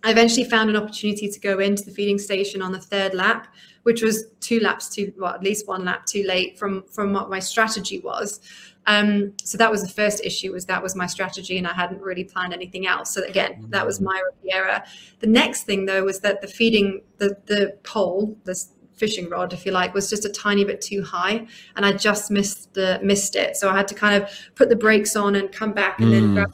[0.04, 3.54] I eventually found an opportunity to go into the feeding station on the third lap,
[3.84, 7.30] which was two laps too, well, at least one lap too late from from what
[7.30, 8.40] my strategy was.
[8.88, 12.02] Um, so that was the first issue was that was my strategy and I hadn't
[12.02, 13.14] really planned anything else.
[13.14, 14.82] So again, that was my error.
[15.20, 19.66] The next thing though was that the feeding the the pole, this fishing rod, if
[19.66, 23.36] you like, was just a tiny bit too high, and I just missed the missed
[23.36, 23.56] it.
[23.56, 26.12] So I had to kind of put the brakes on and come back, and mm.
[26.12, 26.54] then grab.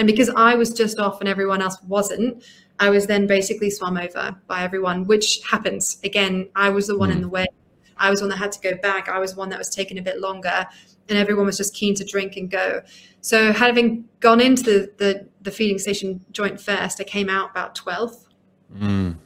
[0.00, 2.42] And because I was just off and everyone else wasn't,
[2.78, 5.98] I was then basically swum over by everyone, which happens.
[6.02, 7.16] Again, I was the one mm.
[7.16, 7.44] in the way.
[7.98, 9.10] I was one that had to go back.
[9.10, 10.66] I was one that was taking a bit longer
[11.10, 12.80] and everyone was just keen to drink and go.
[13.20, 17.76] So having gone into the the, the feeding station joint first, I came out about
[17.76, 18.24] 12th.
[18.74, 19.18] Mm.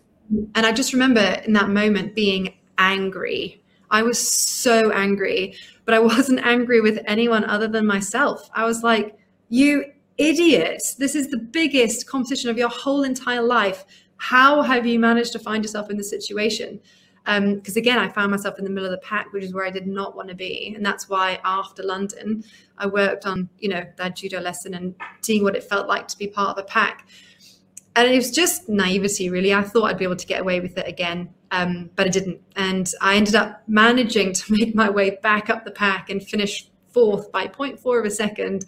[0.57, 3.62] And I just remember in that moment being angry.
[3.93, 5.55] I was so angry,
[5.85, 8.51] but I wasn't angry with anyone other than myself.
[8.53, 9.16] I was like,
[9.51, 9.85] you
[10.19, 13.85] idiot, this is the biggest competition of your whole entire life.
[14.17, 16.81] How have you managed to find yourself in this situation?
[17.25, 19.65] because um, again i found myself in the middle of the pack which is where
[19.65, 20.75] i did not want to be.
[20.77, 22.45] And that's why after london
[22.77, 26.19] i worked on you know that judo lesson and seeing what it felt like to
[26.19, 27.09] be part of a pack.
[27.97, 29.55] And it was just naivety really.
[29.55, 32.43] I thought i'd be able to get away with it again um, but i didn't.
[32.57, 36.69] And i ended up managing to make my way back up the pack and finish
[36.93, 38.67] fourth by 0.4 of a second.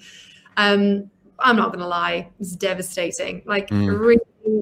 [0.57, 1.11] Um,
[1.41, 3.43] i'm not going to lie it's devastating.
[3.47, 3.99] Like mm.
[3.99, 4.21] really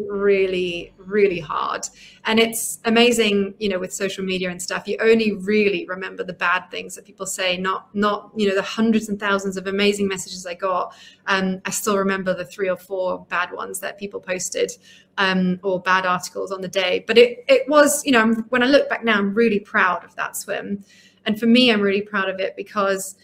[0.09, 1.87] really really hard.
[2.25, 6.33] And it's amazing you know with social media and stuff you only really remember the
[6.33, 10.09] bad things that people say not not you know the hundreds and thousands of amazing
[10.09, 10.95] messages i got.
[11.27, 14.71] Um, i still remember the three or four bad ones that people posted
[15.19, 17.05] um, or bad articles on the day.
[17.07, 20.15] But it it was you know when i look back now i'm really proud of
[20.17, 20.85] that swim.
[21.27, 23.17] And for me i'm really proud of it because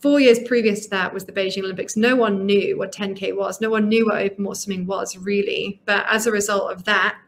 [0.00, 1.96] four years previous to that was the Beijing Olympics.
[1.96, 3.60] No one knew what 10K was.
[3.60, 5.80] No one knew what open water swimming was really.
[5.84, 7.18] But as a result of that,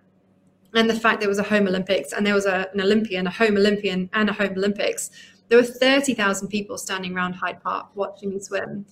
[0.75, 3.31] and the fact there was a home Olympics and there was a, an Olympian, a
[3.31, 5.11] home Olympian, and a home Olympics,
[5.49, 8.87] there were 30,000 people standing around Hyde Park watching me swim.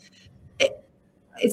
[0.58, 0.84] It,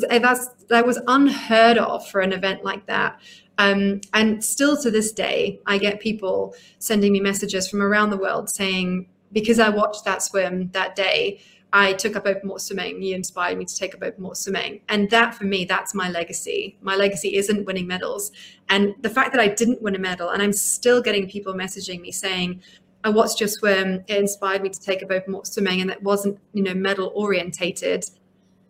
[0.09, 3.21] that's, that was unheard of for an event like that.
[3.57, 8.17] Um, and still to this day, I get people sending me messages from around the
[8.17, 11.41] world saying, because I watched that swim that day,
[11.73, 13.01] I took up open water swimming.
[13.01, 14.81] You inspired me to take up open water swimming.
[14.87, 16.77] And that for me, that's my legacy.
[16.81, 18.31] My legacy isn't winning medals.
[18.69, 21.99] And the fact that I didn't win a medal, and I'm still getting people messaging
[21.99, 22.61] me saying,
[23.03, 26.01] I watched your swim, it inspired me to take up open water swimming, and it
[26.01, 28.05] wasn't, you know, medal orientated.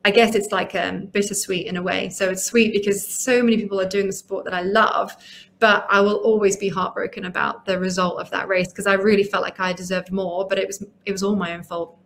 [0.06, 2.10] I guess it's like um, bittersweet in a way.
[2.10, 5.16] So it's sweet because so many people are doing the sport that I love,
[5.60, 9.24] but I will always be heartbroken about the result of that race because I really
[9.24, 11.97] felt like I deserved more, but it was it was all my own fault.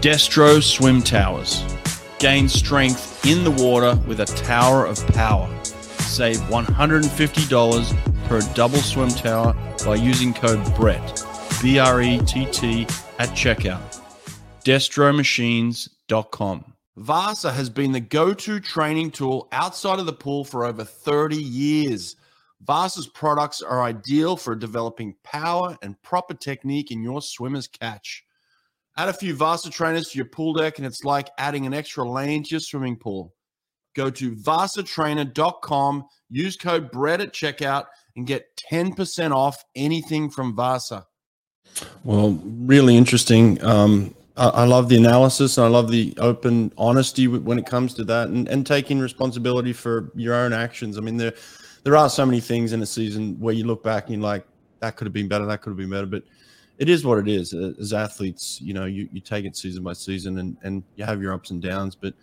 [0.00, 1.62] Destro Swim Towers.
[2.18, 5.48] Gain strength in the water with a tower of power.
[5.64, 11.24] Save $150 per double swim tower by using code BRETT,
[11.62, 12.82] B R E T T,
[13.18, 13.96] at checkout
[14.66, 16.64] destromachines.com.
[16.96, 21.36] Vasa has been the go to training tool outside of the pool for over 30
[21.36, 22.16] years.
[22.62, 28.24] Vasa's products are ideal for developing power and proper technique in your swimmer's catch.
[28.96, 32.08] Add a few Vasa trainers to your pool deck, and it's like adding an extra
[32.08, 33.34] lane to your swimming pool.
[33.94, 37.86] Go to vasatrainer.com, use code BRETT at checkout,
[38.16, 41.06] and get 10% off anything from Vasa.
[42.04, 43.62] Well, really interesting.
[43.62, 45.56] Um, I love the analysis.
[45.56, 49.72] and I love the open honesty when it comes to that, and, and taking responsibility
[49.72, 50.98] for your own actions.
[50.98, 51.32] I mean, there
[51.84, 54.44] there are so many things in a season where you look back and you're like,
[54.80, 56.06] that could have been better, that could have been better.
[56.06, 56.24] But
[56.78, 57.54] it is what it is.
[57.54, 61.22] As athletes, you know, you, you take it season by season, and and you have
[61.22, 61.94] your ups and downs.
[61.94, 62.14] But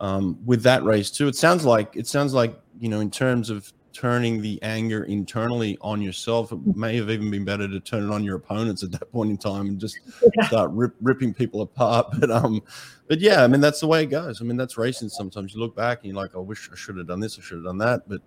[0.00, 3.50] um, with that race too, it sounds like it sounds like you know, in terms
[3.50, 6.52] of turning the anger internally on yourself.
[6.52, 9.30] It may have even been better to turn it on your opponents at that point
[9.30, 9.98] in time and just
[10.36, 10.46] yeah.
[10.46, 12.06] start rip, ripping people apart.
[12.18, 12.62] But um,
[13.08, 14.40] but yeah, I mean that's the way it goes.
[14.40, 15.08] I mean that's racing.
[15.08, 17.38] Sometimes you look back and you're like, I wish I should have done this.
[17.38, 18.20] I should have done that, but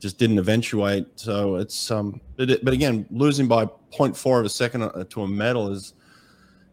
[0.00, 1.06] just didn't eventuate.
[1.16, 5.70] So it's um, but again, losing by 0.4 of a second uh, to a medal
[5.70, 5.94] is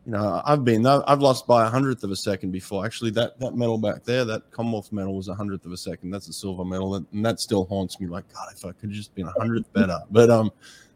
[0.07, 2.85] you know, I've been I've lost by a hundredth of a second before.
[2.85, 6.11] Actually, that that medal back there, that Commonwealth medal was a hundredth of a second.
[6.11, 8.07] That's a silver medal, and that still haunts me.
[8.07, 9.99] Like God, if I could just been a hundredth better.
[10.09, 10.53] But um,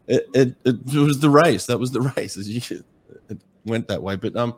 [0.07, 1.65] it, it it was the race.
[1.65, 2.37] That was the race.
[2.37, 2.85] As you,
[3.27, 4.15] it went that way.
[4.15, 4.55] But um,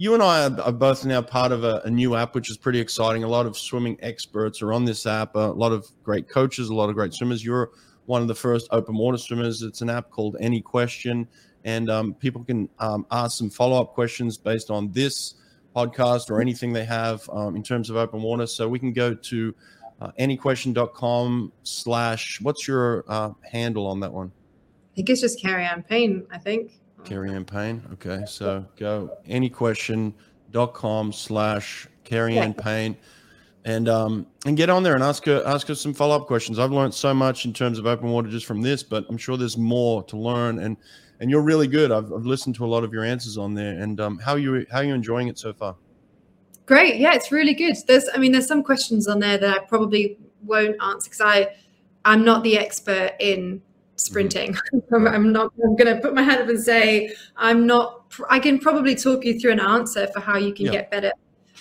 [0.00, 2.80] you and I are, both now part of a, a, new app, which is pretty
[2.80, 3.22] exciting.
[3.22, 5.34] A lot of swimming experts are on this app.
[5.34, 7.44] a lot of great coaches, a lot of great swimmers.
[7.44, 7.70] You're
[8.06, 9.62] one of the first open water swimmers.
[9.62, 11.28] It's an app called Any Question
[11.64, 15.34] and um, people can um, ask some follow-up questions based on this
[15.74, 19.14] podcast or anything they have um, in terms of open water so we can go
[19.14, 19.54] to
[20.00, 24.32] uh, anyquestion.com slash what's your uh, handle on that one
[24.92, 31.88] i think it's just Keri-anne Payne i think Keri-anne Payne okay so go anyquestion.com slash
[32.04, 32.96] Keri-anne Payne
[33.64, 36.70] and um and get on there and ask her ask her some follow-up questions i've
[36.70, 39.58] learned so much in terms of open water just from this but i'm sure there's
[39.58, 40.78] more to learn and
[41.20, 41.92] and you're really good.
[41.92, 43.80] I've, I've listened to a lot of your answers on there.
[43.80, 45.76] And um, how you how are you enjoying it so far?
[46.66, 46.96] Great.
[46.96, 47.76] Yeah, it's really good.
[47.86, 51.54] There's, I mean, there's some questions on there that I probably won't answer because I,
[52.04, 53.60] I'm not the expert in
[54.00, 54.56] sprinting.
[54.90, 55.06] Mm-hmm.
[55.06, 55.52] I'm not.
[55.62, 58.12] I'm going to put my hand up and say I'm not.
[58.28, 60.72] I can probably talk you through an answer for how you can yeah.
[60.72, 61.12] get better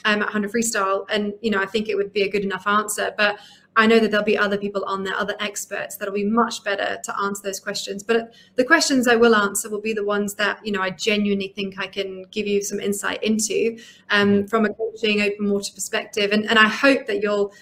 [0.06, 2.66] um, at 100 freestyle, and you know, I think it would be a good enough
[2.66, 3.14] answer.
[3.18, 3.38] But
[3.76, 7.00] I know that there'll be other people on there, other experts that'll be much better
[7.04, 8.04] to answer those questions.
[8.04, 11.54] But the questions I will answer will be the ones that you know I genuinely
[11.56, 13.78] think I can give you some insight into
[14.10, 17.54] um, from a coaching open water perspective, and and I hope that you'll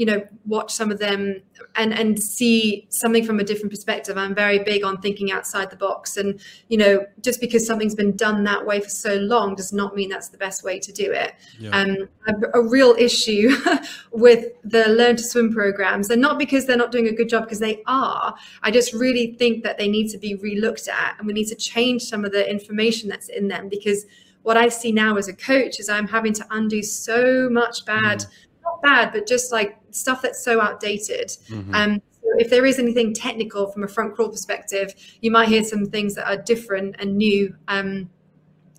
[0.00, 1.42] you know watch some of them
[1.76, 4.16] and and see something from a different perspective.
[4.16, 6.16] I'm very big on thinking outside the box.
[6.16, 9.94] And you know just because something's been done that way for so long does not
[9.94, 11.34] mean that's the best way to do it.
[11.58, 11.78] Yeah.
[11.78, 13.50] um a, a, real issue
[14.10, 17.42] with the learn to swim programs and not because they're not doing a good job
[17.44, 18.34] because they are.
[18.62, 21.54] I just really think that they need to be relooked at and we need to
[21.54, 24.06] change some of the information that's in them because
[24.44, 28.20] what I see now as a coach is I'm having to undo so much bad
[28.20, 28.26] mm.
[28.62, 31.28] not bad, but just like stuff that's so outdated.
[31.48, 31.74] Mm-hmm.
[31.74, 32.02] Um,
[32.38, 36.14] if there is anything technical from a front crawl perspective, you might hear some things
[36.14, 38.08] that are different and new um,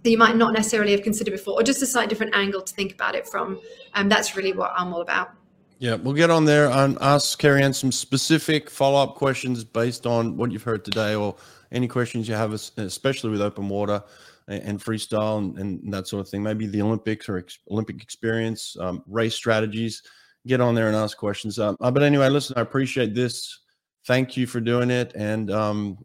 [0.03, 2.74] that you might not necessarily have considered before, or just a slightly different angle to
[2.74, 3.59] think about it from.
[3.93, 5.32] And um, that's really what I'm all about.
[5.80, 10.38] Yeah, we'll get on there and ask Keri-anne some specific follow up questions based on
[10.38, 11.36] what you've heard today or
[11.72, 14.03] any questions you have, especially with open water
[14.47, 16.43] and, freestyle and, and, that sort of thing.
[16.43, 20.03] Maybe the Olympics or ex- Olympic experience, um, race strategies.
[20.48, 21.60] Get on there and ask questions.
[21.60, 23.60] Um, uh, but anyway, listen, I appreciate this.
[24.06, 25.98] Thank you for doing it, and um,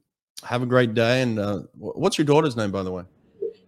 [0.45, 1.22] have a great day.
[1.22, 3.05] And uh, what's your daughter's name, by the way?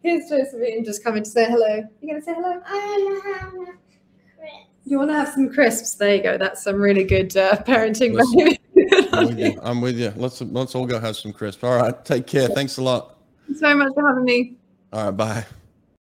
[0.02, 1.82] Here's Josephine just coming to say hello.
[2.00, 2.60] You gonna say hello?
[2.66, 3.66] I
[4.84, 5.94] You want to have some crisps?
[5.94, 6.38] There you go.
[6.38, 8.18] That's some really good uh, parenting.
[9.12, 9.60] I'm, with you.
[9.62, 10.12] I'm with you.
[10.16, 11.64] Let's let's all go have some crisps.
[11.64, 12.04] All right.
[12.04, 12.48] Take care.
[12.48, 13.18] Thanks a lot.
[13.46, 14.56] Thanks very much for having me.
[14.92, 15.16] All right.
[15.16, 15.46] Bye.